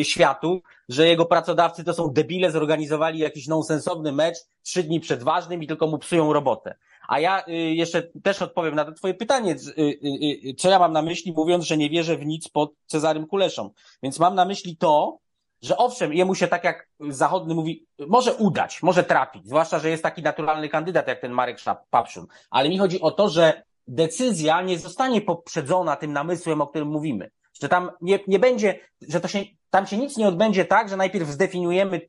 [0.00, 5.22] y, światu, że jego pracodawcy to są debile, zorganizowali jakiś nonsensowny mecz trzy dni przed
[5.22, 6.74] ważnym i tylko mu psują robotę.
[7.12, 11.02] A ja y, jeszcze też odpowiem na to twoje pytanie, y, co ja mam na
[11.02, 13.70] myśli, mówiąc, że nie wierzę w nic pod Cezarym Kuleszą.
[14.02, 15.18] Więc mam na myśli to,
[15.62, 20.02] że owszem, jemu się tak jak zachodny mówi, może udać, może trafić, zwłaszcza, że jest
[20.02, 21.58] taki naturalny kandydat jak ten Marek
[21.90, 26.88] Papszun, ale mi chodzi o to, że decyzja nie zostanie poprzedzona tym namysłem, o którym
[26.88, 27.30] mówimy.
[27.62, 30.96] Że tam nie, nie będzie, że to się, tam się nic nie odbędzie tak, że
[30.96, 32.00] najpierw zdefiniujemy,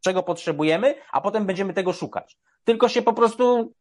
[0.00, 2.38] czego potrzebujemy, a potem będziemy tego szukać.
[2.64, 3.72] Tylko się po prostu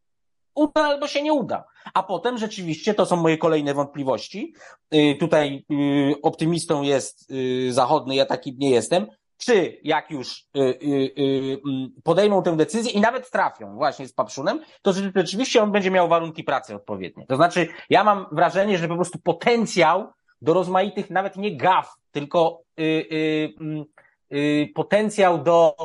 [0.56, 1.64] uda albo się nie uda.
[1.94, 4.54] A potem rzeczywiście, to są moje kolejne wątpliwości.
[4.92, 9.08] Yy, tutaj yy, optymistą jest yy, zachodny, ja taki nie jestem
[9.42, 10.70] czy jak już y, y,
[11.20, 15.92] y, mm, podejmą tę decyzję i nawet trafią właśnie z Papszunem, to rzeczywiście on będzie
[15.92, 17.26] miał warunki pracy odpowiednie.
[17.28, 20.08] To znaczy, ja mam wrażenie, że po prostu potencjał
[20.42, 23.86] do rozmaitych, nawet nie gaf, tylko mm,
[24.76, 25.76] potencjał do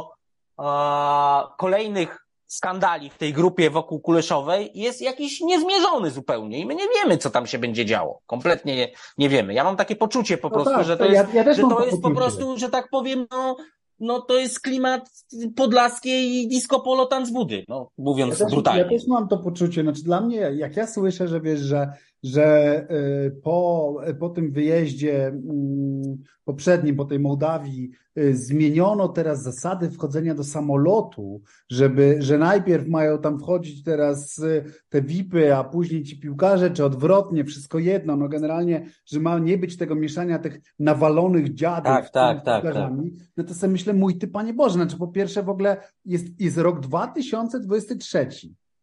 [1.58, 7.18] kolejnych skandali w tej grupie wokół Kuleszowej jest jakiś niezmierzony zupełnie i my nie wiemy,
[7.18, 8.22] co tam się będzie działo.
[8.26, 8.88] Kompletnie nie,
[9.18, 9.54] nie wiemy.
[9.54, 11.84] Ja mam takie poczucie po no prostu, tak, że to jest, ja, ja że to
[11.84, 13.56] jest po prostu, że tak powiem, no,
[14.00, 15.10] no to jest klimat
[15.56, 18.82] podlaskiej disco polo tanc budy, no mówiąc ja też, brutalnie.
[18.82, 21.92] Ja też mam to poczucie, znaczy dla mnie, jak ja słyszę, że wiesz, że,
[22.22, 22.86] że
[23.26, 30.34] y, po, po tym wyjeździe mm, poprzednim, po tej Mołdawii, y, zmieniono teraz zasady wchodzenia
[30.34, 36.20] do samolotu, żeby, że najpierw mają tam wchodzić teraz y, te VIPy, a później ci
[36.20, 41.54] piłkarze, czy odwrotnie, wszystko jedno, no generalnie, że ma nie być tego mieszania tych nawalonych
[41.54, 42.92] dziadów tak, tak, tak, tak,
[43.36, 46.58] no to sobie myślę, mój ty, Panie Boże, znaczy po pierwsze w ogóle jest, jest
[46.58, 48.28] rok 2023,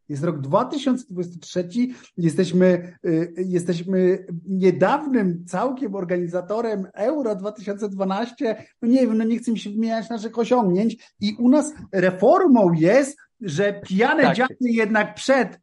[0.10, 1.70] jest rok 2023,
[2.18, 8.66] jesteśmy, y, jesteśmy niedawnym całkiem organizatorem Euro 2012.
[8.82, 12.74] No nie wiem, no nie chcę mi się wymieniać naszych osiągnięć i u nas reformą
[12.74, 14.36] jest, że pijane tak.
[14.36, 15.63] dziady jednak przed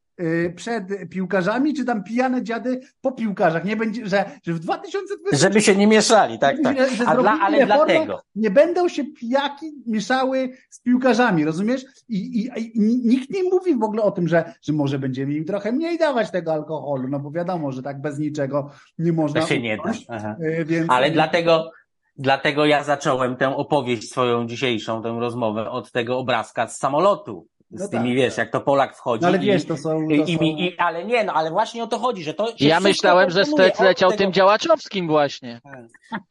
[0.56, 3.64] przed piłkarzami, czy tam pijane dziady po piłkarzach.
[3.64, 5.48] Nie będzie, że, że w 2020.
[5.48, 6.78] Żeby się nie mieszali, tak, tak.
[6.78, 8.22] Że, że dla, ale reformę, dlatego.
[8.34, 11.84] Nie będą się pijaki mieszały z piłkarzami, rozumiesz?
[12.08, 15.44] I, i, I, nikt nie mówi w ogóle o tym, że, że może będziemy im
[15.44, 19.40] trochę mniej dawać tego alkoholu, no bo wiadomo, że tak bez niczego nie można.
[19.40, 20.36] To się nie da.
[20.44, 20.86] Y, więc...
[20.90, 21.70] Ale dlatego.
[22.16, 27.80] Dlatego ja zacząłem tę opowieść swoją dzisiejszą, tę rozmowę od tego obrazka z samolotu z
[27.80, 28.38] no tymi, tak, wiesz, tak.
[28.38, 29.22] jak to Polak wchodzi.
[29.22, 30.08] No ale wiesz, to są...
[30.08, 30.42] To i, są...
[30.42, 33.80] I, ale nie, no ale właśnie o to chodzi, że to Ja myślałem, że Stec
[33.80, 34.18] leciał tego...
[34.18, 35.60] tym działaczowskim właśnie.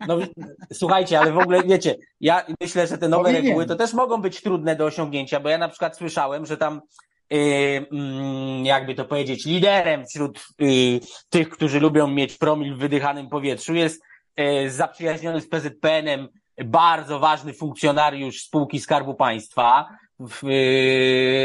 [0.07, 0.17] No,
[0.73, 4.41] słuchajcie, ale w ogóle, wiecie, ja myślę, że te nowe reguły to też mogą być
[4.41, 6.81] trudne do osiągnięcia, bo ja na przykład słyszałem, że tam
[7.31, 7.87] Yy,
[8.63, 14.03] jakby to powiedzieć, liderem wśród yy, tych, którzy lubią mieć promil w wydychanym powietrzu jest
[14.37, 16.27] yy, zaprzyjaźniony z PZPN-em
[16.65, 20.08] bardzo ważny funkcjonariusz spółki Skarbu Państwa, y,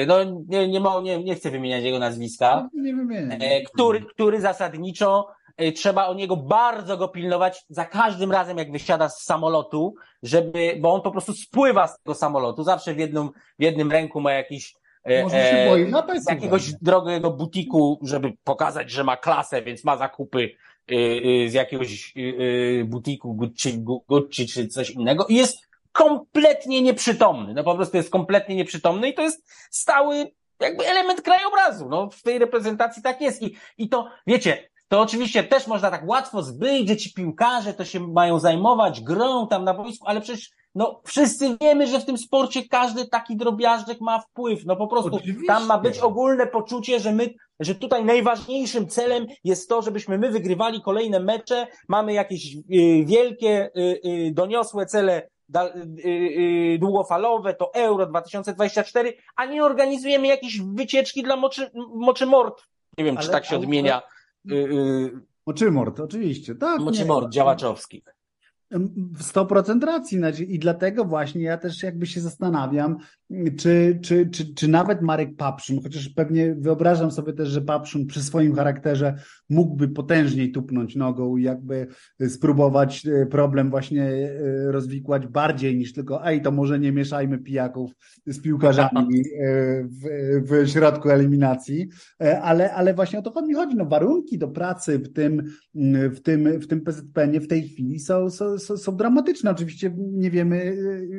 [0.06, 3.38] no nie, nie, nie, nie chcę wymieniać jego nazwiska, no, nie wymienię.
[3.40, 8.72] E, który, który zasadniczo e, trzeba o niego bardzo go pilnować za każdym razem, jak
[8.72, 13.28] wysiada z samolotu, żeby, bo on po prostu spływa z tego samolotu, zawsze w jednym,
[13.58, 18.90] w jednym ręku ma jakiś e, Może się boi z jakiegoś drogego butiku, żeby pokazać,
[18.90, 20.50] że ma klasę, więc ma zakupy
[21.46, 22.14] z jakiegoś
[22.84, 25.26] butiku Gucci, Gucci czy coś innego.
[25.26, 27.54] I jest kompletnie nieprzytomny.
[27.54, 30.30] No po prostu jest kompletnie nieprzytomny i to jest stały
[30.60, 31.88] jakby element krajobrazu.
[31.88, 33.42] No w tej reprezentacji tak jest.
[33.42, 37.84] I, i to, wiecie, to oczywiście też można tak łatwo zbyć, że ci piłkarze to
[37.84, 42.18] się mają zajmować grą tam na boisku, ale przecież no wszyscy wiemy, że w tym
[42.18, 44.64] sporcie każdy taki drobiażdżek ma wpływ.
[44.66, 45.46] No po prostu oczywiście.
[45.46, 50.30] tam ma być ogólne poczucie, że my, że tutaj najważniejszym celem jest to, żebyśmy my
[50.30, 52.60] wygrywali kolejne mecze, mamy jakieś y,
[53.04, 55.28] wielkie, y, y, doniosłe cele
[56.78, 62.62] długofalowe, to Euro 2024, a nie organizujemy jakieś wycieczki dla moczy, moczy mord.
[62.98, 64.02] Nie wiem, ale, czy tak się odmienia.
[64.50, 66.54] Y, moczy mord, oczywiście.
[66.54, 68.13] Tak, moczy mord działaczowskich.
[68.70, 70.18] W 100% racji.
[70.18, 72.96] Znaczy, I dlatego właśnie ja też jakby się zastanawiam,
[73.58, 78.22] czy, czy, czy, czy nawet Marek Papszun, chociaż pewnie wyobrażam sobie też, że Papszun przy
[78.22, 79.14] swoim charakterze
[79.50, 81.86] mógłby potężniej tupnąć nogą i jakby
[82.28, 87.92] spróbować e, problem właśnie e, rozwikłać bardziej niż tylko ej, to może nie mieszajmy pijaków
[88.26, 90.04] z piłkarzami e, w,
[90.42, 91.88] w środku eliminacji,
[92.42, 93.76] ale, ale właśnie o to mi chodzi.
[93.76, 95.42] No, warunki do pracy w tym,
[96.14, 99.50] w tym, w tym PZPN-ie w tej chwili są, są, są, dramatyczne.
[99.50, 100.76] Oczywiście nie wiemy,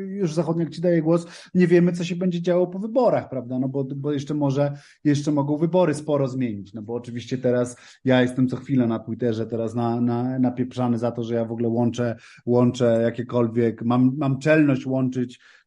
[0.08, 3.60] już Zachodniak ci daje głos, nie wiemy, co się będzie działo po wyborach, prawda?
[3.60, 7.76] No bo, bo jeszcze może, jeszcze mogą wybory sporo zmienić, no bo oczywiście teraz
[8.06, 11.52] ja jestem co chwilę na Twitterze teraz na, na, napieprzany za to, że ja w
[11.52, 12.16] ogóle łączę,
[12.46, 15.65] łączę jakiekolwiek, mam, mam czelność łączyć y, y,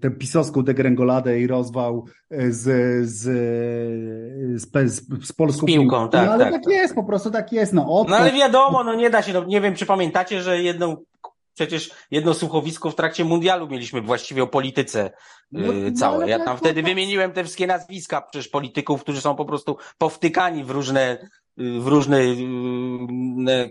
[0.00, 2.60] tę pisowską degrengoladę i rozwał z,
[3.08, 3.22] z,
[4.62, 6.08] z, z polską piłką.
[6.08, 7.72] Tak, no, ale tak, tak, tak, jest, po prostu tak jest.
[7.72, 10.96] No, no ale wiadomo, no nie da się, no, nie wiem czy pamiętacie, że jedną
[11.54, 15.10] przecież jedno słuchowisko w trakcie mundialu mieliśmy właściwie o polityce
[15.52, 16.28] no, yy, całe.
[16.28, 20.70] Ja tam wtedy wymieniłem te wszystkie nazwiska przecież polityków, którzy są po prostu powtykani w
[20.70, 21.28] różne
[21.60, 22.20] w różne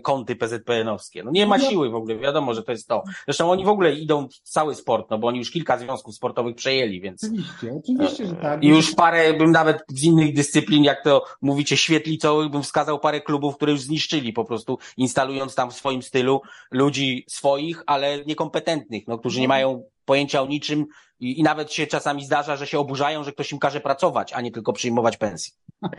[0.02, 1.24] kąty PZPN-owskie.
[1.24, 1.70] No nie ma no.
[1.70, 3.02] siły w ogóle, wiadomo, że to jest to.
[3.24, 6.56] Zresztą oni w ogóle idą w cały sport, no bo oni już kilka związków sportowych
[6.56, 7.24] przejęli, więc.
[7.24, 8.64] Oczywiście, oczywiście, że tak.
[8.64, 13.20] I już parę, bym nawet z innych dyscyplin, jak to mówicie, świetlicowych, bym wskazał parę
[13.20, 19.08] klubów, które już zniszczyli po prostu, instalując tam w swoim stylu ludzi swoich, ale niekompetentnych,
[19.08, 19.54] no, którzy nie no.
[19.54, 20.86] mają pojęcia o niczym
[21.20, 24.40] i, i nawet się czasami zdarza, że się oburzają, że ktoś im każe pracować, a
[24.40, 25.54] nie tylko przyjmować pensję.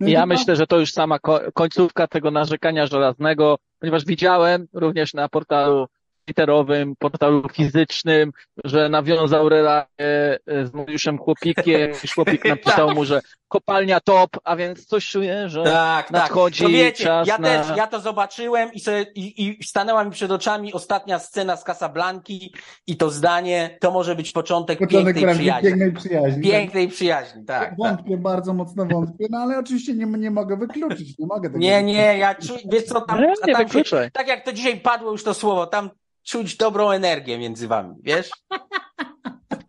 [0.00, 1.18] Ja myślę, że to już sama
[1.54, 5.86] końcówka tego narzekania żelaznego, ponieważ widziałem również na portalu
[6.24, 8.32] twitterowym, portalu fizycznym,
[8.64, 13.20] że nawiązał relację z Mariuszem Chłopikiem i Chłopik napisał mu, że
[13.54, 16.10] kopalnia top, a więc coś czuję, że tak, tak.
[16.10, 16.66] nadchodzi tak.
[16.66, 17.48] To wiecie, czas ja na...
[17.48, 21.64] też, ja to zobaczyłem i, sobie, i, i stanęła mi przed oczami ostatnia scena z
[21.64, 22.54] Casablanki
[22.86, 25.68] i to zdanie, to może być początek, początek pięknej przyjaźni.
[25.68, 26.42] Pięknej przyjaźni.
[26.42, 26.94] Pięknej tak.
[26.94, 27.76] przyjaźni, tak.
[27.78, 28.22] Wątpię, tak.
[28.22, 32.18] bardzo mocno wątpię, no ale oczywiście nie, nie mogę wykluczyć, nie mogę tego Nie, nie,
[32.18, 35.24] ja czuję, wiesz co, tam, nie, nie tam się, tak jak to dzisiaj padło już
[35.24, 35.90] to słowo, tam
[36.24, 38.30] czuć dobrą energię między wami, wiesz?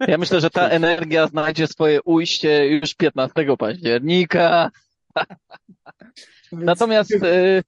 [0.08, 4.72] Ja myślę, że ta energia znajdzie swoje ujście już 15 października.
[6.51, 7.12] Natomiast.
[7.12, 7.64] Y,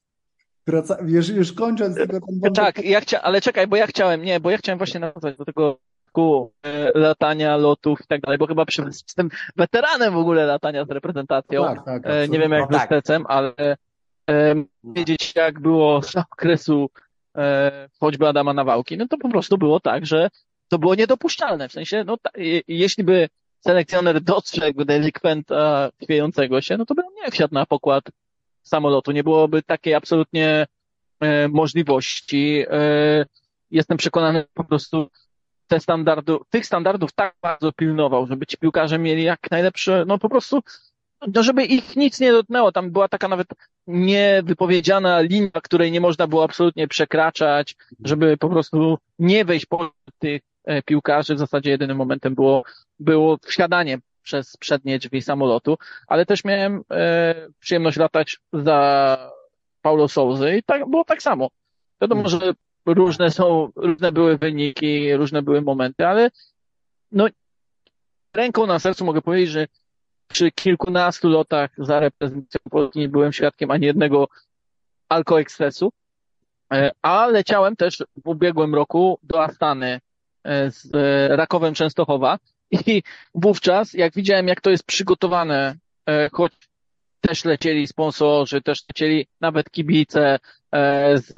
[0.67, 2.19] Wraca, już, już kończąc tego.
[2.43, 5.37] Ten tak, ja chcia, ale czekaj, bo ja chciałem, nie, bo ja chciałem właśnie nawiązać
[5.37, 5.79] do tego
[6.17, 10.89] y, latania, lotów i tak dalej, bo chyba przy, jestem weteranem w ogóle latania z
[10.89, 11.63] reprezentacją.
[11.63, 13.21] Tak, tak, e, nie wiem jak no, z tak.
[13.27, 13.53] ale
[14.29, 16.89] e, wiedzieć jak było z okresu
[17.99, 20.29] choćby Adama Nawałki, no to po prostu było tak, że
[20.67, 21.69] to było niedopuszczalne.
[21.69, 22.29] W sensie, no ta,
[22.67, 23.29] jeśli by
[23.59, 28.03] selekcjoner dostrzegł delikwenta chwiejącego się, no to by nie wsiadł na pokład
[28.63, 29.11] samolotu.
[29.11, 30.67] Nie byłoby takiej absolutnie
[31.19, 32.65] e, możliwości.
[32.69, 33.25] E,
[33.71, 35.09] jestem przekonany po prostu
[35.67, 40.29] te standardu, tych standardów tak bardzo pilnował, żeby ci piłkarze mieli jak najlepsze, no po
[40.29, 40.61] prostu
[41.27, 42.71] no żeby ich nic nie dotknęło.
[42.71, 43.47] Tam była taka nawet
[43.87, 50.41] niewypowiedziana linia, której nie można było absolutnie przekraczać, żeby po prostu nie wejść po tych
[50.65, 51.35] e, piłkarzy.
[51.35, 52.63] W zasadzie jedynym momentem było,
[52.99, 59.17] było wsiadanie przez przednie drzwi samolotu, ale też miałem e, przyjemność latać za
[59.81, 61.49] Paulo Souzy i tak, było tak samo.
[62.01, 62.53] Wiadomo, że
[62.85, 66.31] różne są, różne były wyniki, różne były momenty, ale
[67.11, 67.27] no
[68.33, 69.67] ręką na sercu mogę powiedzieć, że
[70.27, 74.27] przy kilkunastu lotach za reprezentacją Polski nie byłem świadkiem ani jednego
[75.09, 75.91] alkoekspresu,
[76.73, 79.99] e, a leciałem też w ubiegłym roku do Astany
[80.43, 80.89] e, z
[81.29, 82.39] Rakowem Częstochowa.
[82.87, 83.03] I
[83.35, 85.75] wówczas, jak widziałem, jak to jest przygotowane,
[86.05, 86.53] e, choć
[87.21, 90.39] też lecieli sponsorzy, też lecieli nawet kibice
[91.15, 91.33] z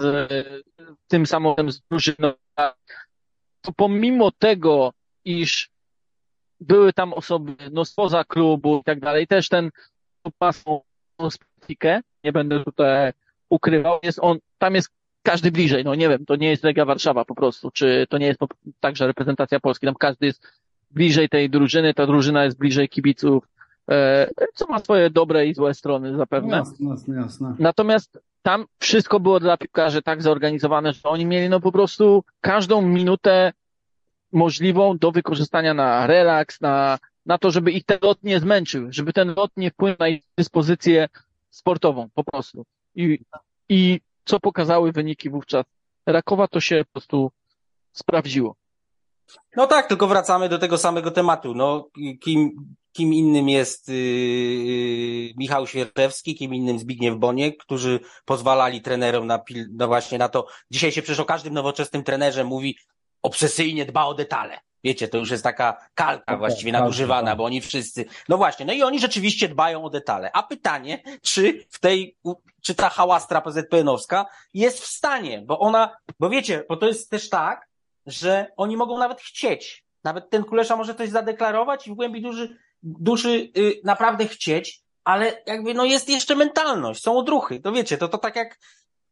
[1.08, 2.34] tym samolotem z drużyną,
[3.62, 4.94] to pomimo tego,
[5.26, 5.70] iż
[6.62, 9.28] były tam osoby no, spoza klubu i tak dalej.
[9.28, 9.70] Też ten
[10.38, 10.82] pasą
[11.30, 13.12] specyfikę, nie będę tutaj
[13.50, 14.90] ukrywał, jest on, tam jest
[15.24, 18.28] każdy bliżej, no nie wiem, to nie jest Legia Warszawa po prostu, czy to nie
[18.28, 18.40] jest
[18.80, 20.48] także reprezentacja Polski, tam każdy jest
[20.92, 23.48] bliżej tej drużyny, ta drużyna jest bliżej kibiców,
[23.92, 26.58] e, co ma swoje dobre i złe strony zapewne.
[26.58, 27.56] Jasne, jasne, jasne.
[27.60, 32.82] Natomiast tam wszystko było dla piłkarzy tak zorganizowane, że oni mieli no po prostu każdą
[32.82, 33.54] minutę
[34.32, 39.14] możliwą do wykorzystania na relaks, na, na to, żeby ich ten lot nie zmęczył, żeby
[39.14, 41.10] ten lot nie wpłynął na ich dyspozycję
[41.50, 42.66] sportową po prostu.
[42.96, 43.20] I,
[43.70, 45.66] i co pokazały wyniki wówczas
[46.06, 47.32] Rakowa, to się po prostu
[47.92, 48.56] sprawdziło.
[49.56, 51.54] No tak, tylko wracamy do tego samego tematu.
[51.54, 51.90] No,
[52.22, 52.52] kim,
[52.92, 59.68] kim innym jest yy, Michał Świerczewski, kim innym Zbigniew Boniek, którzy pozwalali trenerom na, pil,
[59.72, 60.48] no właśnie na to.
[60.72, 62.78] Dzisiaj się przecież o każdym nowoczesnym trenerze mówi
[63.22, 64.60] obsesyjnie dba o detale.
[64.84, 67.38] Wiecie, to już jest taka kalka Tak, właściwie tak, nadużywana, tak.
[67.38, 68.06] bo oni wszyscy.
[68.30, 70.32] No właśnie, no i oni rzeczywiście dbają o detale.
[70.34, 72.18] A pytanie, czy w tej,
[72.62, 77.30] czy ta hałastra PZPN-owska jest w stanie, bo ona, bo wiecie, bo to jest też
[77.30, 77.68] tak,
[78.06, 79.84] że oni mogą nawet chcieć.
[80.04, 85.42] Nawet ten Kulesza może coś zadeklarować i w głębi duszy, duszy y, naprawdę chcieć, ale
[85.46, 87.60] jakby no jest jeszcze mentalność, są odruchy.
[87.60, 88.60] To wiecie, to, to tak jak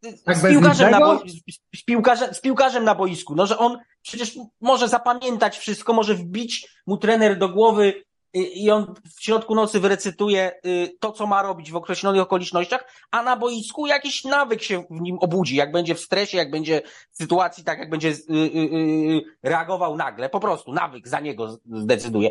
[0.05, 3.57] y, Tak z, piłkarzem na boi- z, z, piłkarzem, z piłkarzem na boisku, no że
[3.57, 3.77] on
[4.07, 4.31] przecież
[4.61, 8.03] może zapamiętać wszystko, może wbić mu trener do głowy
[8.33, 13.23] i on w środku nocy wyrecytuje y, to, co ma robić w określonych okolicznościach, a
[13.23, 16.81] na boisku jakiś nawyk się w nim obudzi, jak będzie w stresie, jak będzie
[17.11, 22.29] w sytuacji, tak jak będzie y, y, reagował nagle, po prostu nawyk za niego zdecyduje.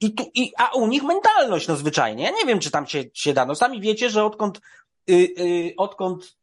[0.00, 2.24] I tu, i, a u nich mentalność, no zwyczajnie.
[2.24, 3.46] Ja nie wiem, czy tam się, się da.
[3.46, 4.60] No sami wiecie, że odkąd,
[5.10, 6.37] y, y, odkąd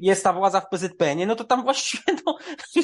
[0.00, 2.38] jest ta władza w PZPN-ie, no to tam właściwie, no,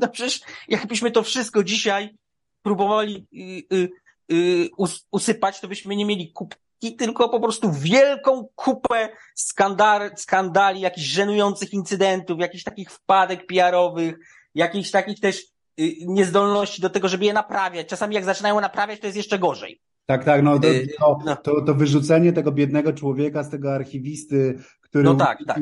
[0.00, 2.14] no przecież jakbyśmy to wszystko dzisiaj
[2.62, 3.88] próbowali y, y,
[4.32, 10.80] y, us, usypać, to byśmy nie mieli kubki, tylko po prostu wielką kupę skandal, skandali,
[10.80, 14.18] jakichś żenujących incydentów, jakichś takich wpadek PR-owych,
[14.54, 15.42] jakichś takich też
[15.80, 17.86] y, niezdolności do tego, żeby je naprawiać.
[17.86, 19.80] Czasami jak zaczynają naprawiać, to jest jeszcze gorzej.
[20.06, 20.68] Tak, tak, no to,
[20.98, 21.36] to, no.
[21.36, 24.58] to, to wyrzucenie tego biednego człowieka z tego archiwisty,
[24.90, 25.60] który No tak, tak.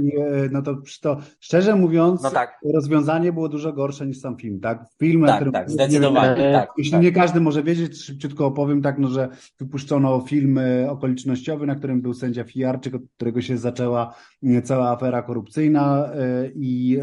[0.50, 2.60] no to, to szczerze mówiąc, No tak.
[2.74, 4.84] rozwiązanie było dużo gorsze niż sam film, tak?
[4.98, 6.48] Film, na Tak, którym tak, nie wiem, zdecydowanie.
[6.48, 7.02] e, tak, Jeśli tak.
[7.02, 12.00] nie każdy może wiedzieć, szybciutko opowiem tak, no, że wypuszczono film e, okolicznościowy, na którym
[12.00, 14.14] był sędzia Fijarczyk, od którego się zaczęła
[14.44, 16.98] e, cała afera korupcyjna e, i,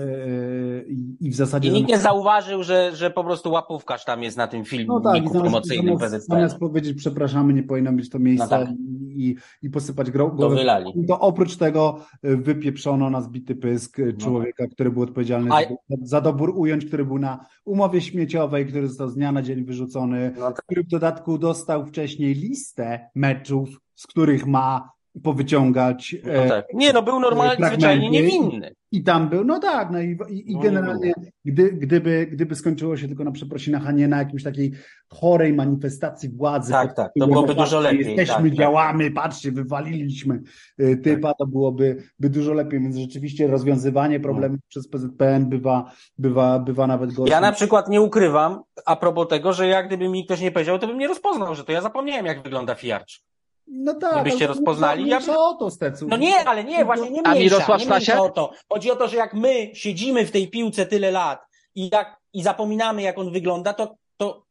[0.88, 1.70] i, i w zasadzie...
[1.70, 5.14] I nikt nie zauważył, że, że po prostu łapówkarz tam jest na tym filmiku No
[5.14, 8.76] tak, promocyjnym zamiast, zamiast powiedzieć przepraszamy, nie powinno być to miejsce No tak.
[9.10, 10.94] i, i posypać grą, To wylali.
[11.08, 15.68] to oprócz tego wypieprzono na zbity pysk y, człowieka, który był odpowiedzialny A- za,
[16.01, 20.34] za dobór ująć, który był na umowie śmieciowej, który został z dnia na dzień wyrzucony,
[20.39, 20.63] No tak.
[20.66, 26.66] który w dodatku dostał wcześniej listę meczów, z których ma powyciągać No e, tak.
[26.74, 27.76] Nie, no był normalnie, fragmenty.
[27.76, 28.76] zwyczajnie niewinny.
[28.91, 31.13] i tam był, no tak, no i, i, i No generalnie
[31.45, 34.72] gdy, gdyby, gdyby skończyło się tylko na przeprosinach, a nie na jakimś takiej
[35.09, 36.72] chorej manifestacji władzy.
[36.72, 38.53] Tak, tak, to byłoby dużo lepiej, Jesteśmy, tak, tak.
[38.53, 40.41] działamy, patrzcie, wywaliliśmy
[40.80, 46.59] y, typa, to byłoby by dużo lepiej, więc rzeczywiście rozwiązywanie problemów przez PZPN bywa, bywa,
[46.59, 47.34] bywa nawet gorsze.
[47.34, 50.80] Ja na przykład nie ukrywam, a propos tego, że jak gdyby mi ktoś nie powiedział,
[50.80, 53.25] to bym nie rozpoznał, że to ja zapomniałem, jak wygląda fijarcz.
[53.68, 56.07] No tak, Gdybyście rozpoznali, nie ja- o to, Stecu.
[56.07, 58.51] No nie, ale nie, właśnie nie A mniejsza, Mirosław nie mniejsza o to.
[58.70, 62.43] Chodzi o to, że jak my siedzimy w tej piłce tyle lat i jak, i
[62.43, 64.45] zapominamy, jak on wygląda, to, to No.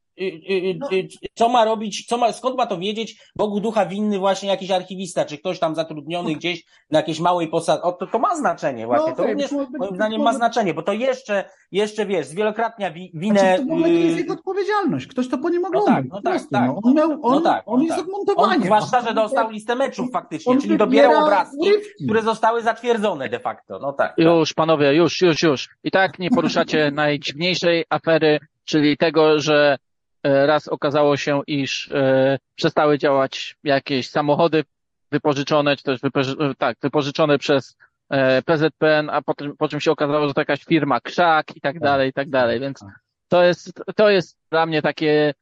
[1.35, 5.25] Co ma robić, co ma, skąd ma to wiedzieć Bogu ducha winny właśnie jakiś archiwista,
[5.25, 7.83] czy ktoś tam zatrudniony gdzieś na jakiejś małej posadzie.
[7.83, 10.93] O, to, to ma znaczenie właśnie, No to również moim zdaniem ma znaczenie, bo to
[10.93, 13.41] jeszcze, jeszcze wiesz, zwielokrotnia wi, winę...
[13.41, 15.07] Znaczy, w jest y, jego odpowiedzialność.
[15.07, 15.95] Ktoś to po nim No oglądał.
[15.95, 16.67] tak, no tak, tak.
[16.67, 16.81] no.
[16.83, 18.05] On, miał, on, No tak, on no jest tak.
[18.07, 18.55] odmontowany.
[18.57, 22.05] On, zwłaszcza, że dostał listę meczów faktycznie, on czyli dobierał obrazki, urywki.
[22.05, 23.79] które zostały zatwierdzone de facto.
[23.79, 24.17] No tak.
[24.17, 24.25] tak.
[24.25, 25.69] Już, panowie, już, już, już.
[25.85, 29.77] I tak nie poruszacie najdziwniejszej afery, czyli tego, że
[30.25, 34.65] raz okazało się, iż e, przestały działać jakieś samochody
[35.13, 37.77] wypożyczone, czy też wypoży tak, wypożyczone przez
[38.11, 41.81] e, PZPN, a potem, po czym się okazało, że to jakaś firma Krzak i tak
[41.81, 42.61] dalej, i tak dalej.
[42.61, 42.85] Więc
[43.29, 45.35] to jest, to jest dla mnie takie,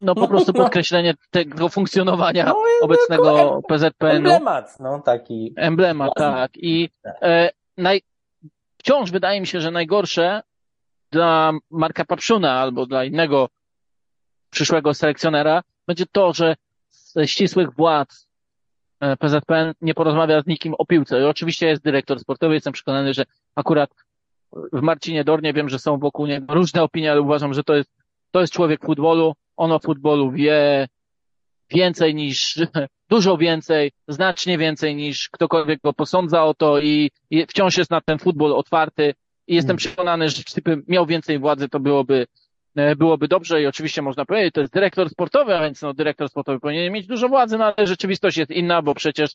[0.00, 4.30] no po prostu podkreślenie tego funkcjonowania No obecnego PZPN-u.
[4.30, 5.52] Emblemat, no taki.
[5.56, 6.50] Emblemat, tak.
[6.56, 8.02] I e, naj...
[8.78, 10.42] wciąż wydaje mi się, że najgorsze
[11.10, 13.48] dla Marka Papszuna albo dla innego
[14.50, 16.56] przyszłego selekcjonera będzie to, że
[16.90, 18.28] ze ścisłych władz
[19.00, 21.20] e, PZPN nie porozmawia z nikim o piłce.
[21.20, 23.24] I oczywiście jest dyrektor sportowy, jestem przekonany, że
[23.54, 23.90] akurat
[24.72, 27.90] w Marcinie Dornie wiem, że są wokół niego różne opinie, ale uważam, że to jest,
[28.30, 29.34] to jest człowiek futbolu.
[29.56, 30.88] On o futbolu wie
[31.70, 32.58] więcej niż,
[33.10, 38.00] dużo więcej, znacznie więcej niż ktokolwiek go posądza o to i, i wciąż jest na
[38.00, 39.14] ten futbol otwarty
[39.46, 39.78] i jestem Hmm.
[39.78, 42.26] przekonany, że gdyby miał więcej władzy, to byłoby,
[42.96, 46.60] byłoby dobrze i oczywiście można powiedzieć, to jest dyrektor sportowy, a więc no, dyrektor sportowy
[46.60, 49.34] powinien mieć dużo władzy, no ale rzeczywistość jest inna, bo przecież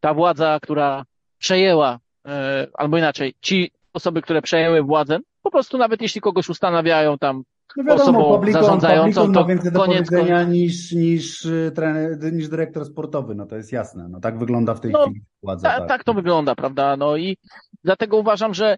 [0.00, 1.04] ta władza, która
[1.38, 7.18] przejęła, e, albo inaczej, ci osoby, które przejęły władzę, po prostu nawet jeśli kogoś ustanawiają
[7.18, 7.42] tam
[7.76, 10.10] No wiadomo, osobą zarządzającą, Publikon ma to więcej do koniec
[10.48, 14.08] niż, niż, y, trener, niż dyrektor sportowy, no to jest jasne.
[14.08, 15.68] No tak wygląda w tej No, chwili władza.
[15.68, 16.96] Ta, tak to wygląda, prawda?
[16.96, 17.36] No i
[17.84, 18.76] dlatego uważam, że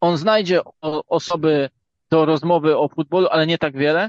[0.00, 0.60] on znajdzie
[1.08, 1.68] osoby
[2.14, 4.08] do rozmowy o futbolu, ale nie tak wiele.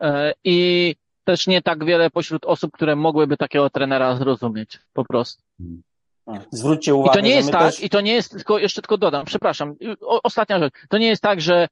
[0.00, 0.94] E, I
[1.24, 5.42] też nie tak wiele pośród osób, które mogłyby takiego trenera zrozumieć, po prostu.
[6.50, 7.82] Zwróćcie I uwagę, to nie jest tak, też...
[7.82, 10.74] i to nie jest, tylko jeszcze tylko dodam, przepraszam, o, ostatnia rzecz.
[10.88, 11.68] To nie jest tak, że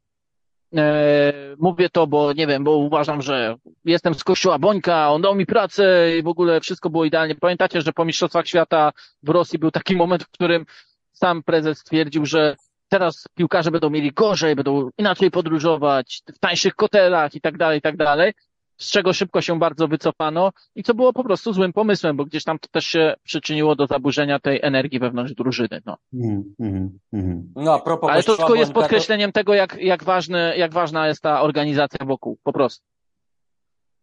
[0.76, 5.34] e, mówię to, bo nie wiem, bo uważam, że jestem z kościoła Bońka, on dał
[5.34, 7.34] mi pracę i w ogóle wszystko było idealnie.
[7.34, 10.66] Pamiętacie, że po Mistrzostwach Świata w Rosji był taki moment, w którym
[11.12, 12.56] sam prezes stwierdził, że
[12.92, 17.82] teraz piłkarze będą mieli gorzej, będą inaczej podróżować, w tańszych hotelach i tak dalej, i
[17.82, 18.32] tak dalej.
[18.76, 22.44] Z czego szybko się bardzo wycofano i co było po prostu złym pomysłem, bo gdzieś
[22.44, 25.80] tam to też się przyczyniło do zaburzenia tej energii wewnątrz drużyny.
[25.86, 25.96] No.
[26.14, 27.52] Mhm, mhm, mhm.
[27.56, 31.22] No a propos Ale to tylko jest podkreśleniem tego, jak, jak, ważne, jak ważna jest
[31.22, 32.84] ta organizacja wokół, po prostu.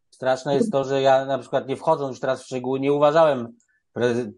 [0.10, 3.48] Straszne jest to, że ja na przykład nie wchodząc już teraz w szczegóły, nie uważałem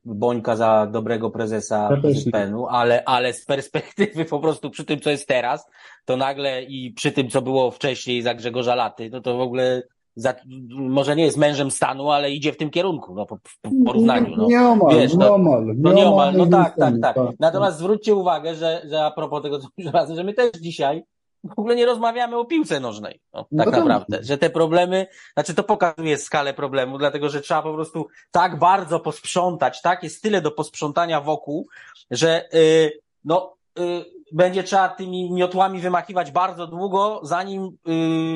[0.05, 1.89] Bońka za dobrego prezesa.
[2.13, 5.65] ZPN-u, ale, ale z perspektywy po prostu przy tym, co jest teraz,
[6.05, 9.83] to nagle i przy tym, co było wcześniej za Grzegorza Laty, no to w ogóle
[10.15, 10.33] za,
[10.69, 14.35] może nie jest mężem stanu, ale idzie w tym kierunku, no po, w porównaniu.
[14.37, 14.47] No.
[14.47, 15.65] Nieomal, Wiesz, no- nieomal.
[15.77, 17.15] No nieomal, no tak, tak, tak.
[17.15, 20.51] ten, Natomiast zwróćcie uwagę, że, że a propos tego, co mówisz razem, że my też
[20.51, 21.03] dzisiaj
[21.43, 23.83] w ogóle nie rozmawiamy o piłce nożnej, no, No tak tak.
[23.83, 24.23] naprawdę.
[24.23, 28.99] Że te problemy, znaczy to pokazuje skalę problemu, dlatego że trzeba po prostu tak bardzo
[28.99, 31.67] posprzątać, tak, jest tyle do posprzątania wokół,
[32.11, 37.77] że y, no y, będzie trzeba tymi miotłami wymachiwać bardzo długo, zanim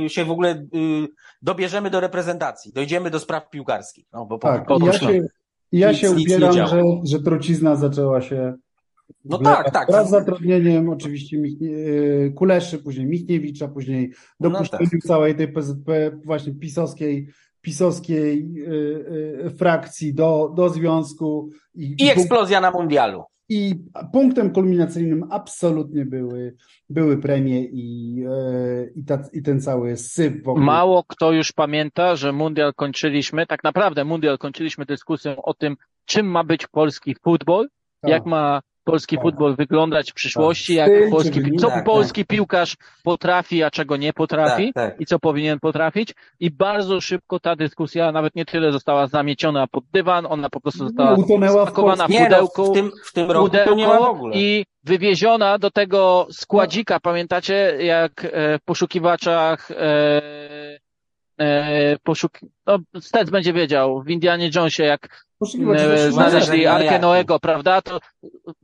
[0.05, 1.07] y, się w ogóle y,
[1.41, 4.05] dobierzemy do reprezentacji, dojdziemy do spraw piłkarskich.
[4.13, 4.93] No, bo po, Tak, po, i ja no.
[4.93, 5.21] się,
[5.71, 8.53] ja Nic- się upieram, że, że trucizna zaczęła się
[9.25, 9.87] No tak, tak.
[9.87, 15.01] Wraz z zatrudnieniem oczywiście e, Kuleszy, później Michniewicza, później No dopuszczeniem tak.
[15.01, 17.27] całej tej PZP właśnie pisowskiej,
[17.61, 18.51] pisowskiej
[19.41, 23.23] e, e, frakcji do, do związku i, I eksplozja na mundialu.
[23.49, 23.75] i
[24.13, 26.55] punktem kulminacyjnym absolutnie były,
[26.89, 28.15] były premie i,
[28.95, 30.63] i, ta, i ten cały syf wokół.
[30.63, 36.25] Mało kto już pamięta, że mundial kończyliśmy, tak naprawdę mundial kończyliśmy dyskusją o tym, czym
[36.25, 37.67] ma być polski futbol,
[38.01, 38.11] Tak.
[38.11, 39.23] jak ma polski Tak.
[39.23, 40.91] futbol wyglądać w przyszłości, Tak.
[40.91, 41.85] jak polski, co tak, tak.
[41.85, 45.01] polski piłkarz potrafi, a czego nie potrafi Tak, tak.
[45.01, 46.13] i co powinien potrafić.
[46.39, 50.83] I bardzo szybko ta dyskusja nawet nie tyle została zamieciona pod dywan, ona po prostu
[50.87, 51.17] została
[51.65, 54.11] spakowana w Nie, no, pudełku, w tym, w tym roku to nie ma w pudełko
[54.11, 54.35] ogóle.
[54.35, 56.99] i wywieziona do tego składzika.
[56.99, 60.21] Pamiętacie, jak e, w poszukiwaczach e,
[62.03, 62.39] poszuk...
[62.65, 65.25] no, Stec będzie wiedział, w Indianie Jonesie, jak
[65.75, 66.99] e, znaleźli na Arkę jakie?
[66.99, 67.99] Noego, prawda, to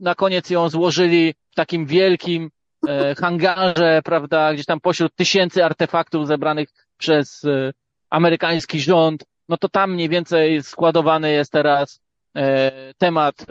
[0.00, 2.50] na koniec ją złożyli w takim wielkim
[2.88, 6.68] e, hangarze, prawda, gdzieś tam pośród tysięcy artefaktów zebranych
[6.98, 7.72] przez e,
[8.10, 12.00] amerykański rząd, no to tam mniej więcej składowany jest teraz
[12.36, 13.46] e, temat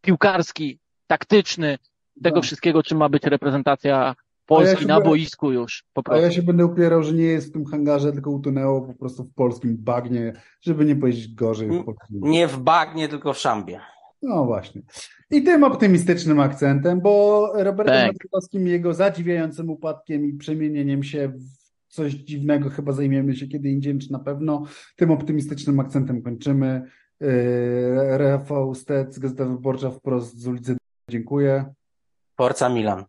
[0.00, 1.78] piłkarski, taktyczny,
[2.22, 2.42] tego No.
[2.42, 4.14] wszystkiego, czym ma być reprezentacja
[4.46, 6.22] Polski się na boisku już, po A prostu.
[6.24, 9.34] ja się będę upierał, że nie jest w tym hangarze, tylko utonęło po prostu w
[9.34, 11.68] polskim bagnie, żeby nie powiedzieć gorzej.
[11.68, 12.20] w polskim.
[12.20, 13.80] Nie w bagnie, tylko w szambie.
[14.22, 14.82] No właśnie.
[15.30, 18.12] I tym optymistycznym akcentem, bo Robertem Tak.
[18.24, 23.98] Lewandowskim, jego zadziwiającym upadkiem i przemienieniem się w coś dziwnego, chyba zajmiemy się kiedy indziej,
[23.98, 24.64] czy na pewno.
[24.96, 26.82] Tym optymistycznym akcentem kończymy.
[27.20, 30.76] Yy, Rafał Stec, Gazeta Wyborcza wprost z ulicy.
[31.10, 31.74] Dziękuję.
[32.36, 33.04] Forza Milan.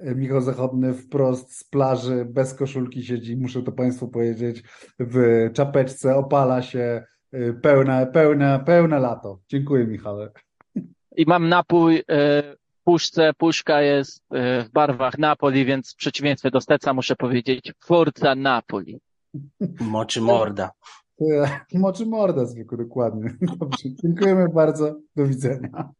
[0.00, 4.62] Michał Zachodny wprost z plaży, bez koszulki siedzi, muszę to Państwu powiedzieć,
[4.98, 9.38] w czapeczce, opala się, y, pełne, pełne, pełne lato.
[9.48, 10.30] Dziękuję, Michale.
[11.16, 12.02] I mam napój e,
[12.70, 17.72] w puszce, puszka jest e, w barwach Napoli, więc w przeciwieństwie do Steca muszę powiedzieć
[17.84, 19.00] Forza Napoli.
[19.80, 20.70] Moczy morda.
[21.74, 23.36] Moczy morda zwykły, dokładnie.
[23.58, 24.94] Dobrze, dziękujemy bardzo.
[25.16, 25.92] Do widzenia.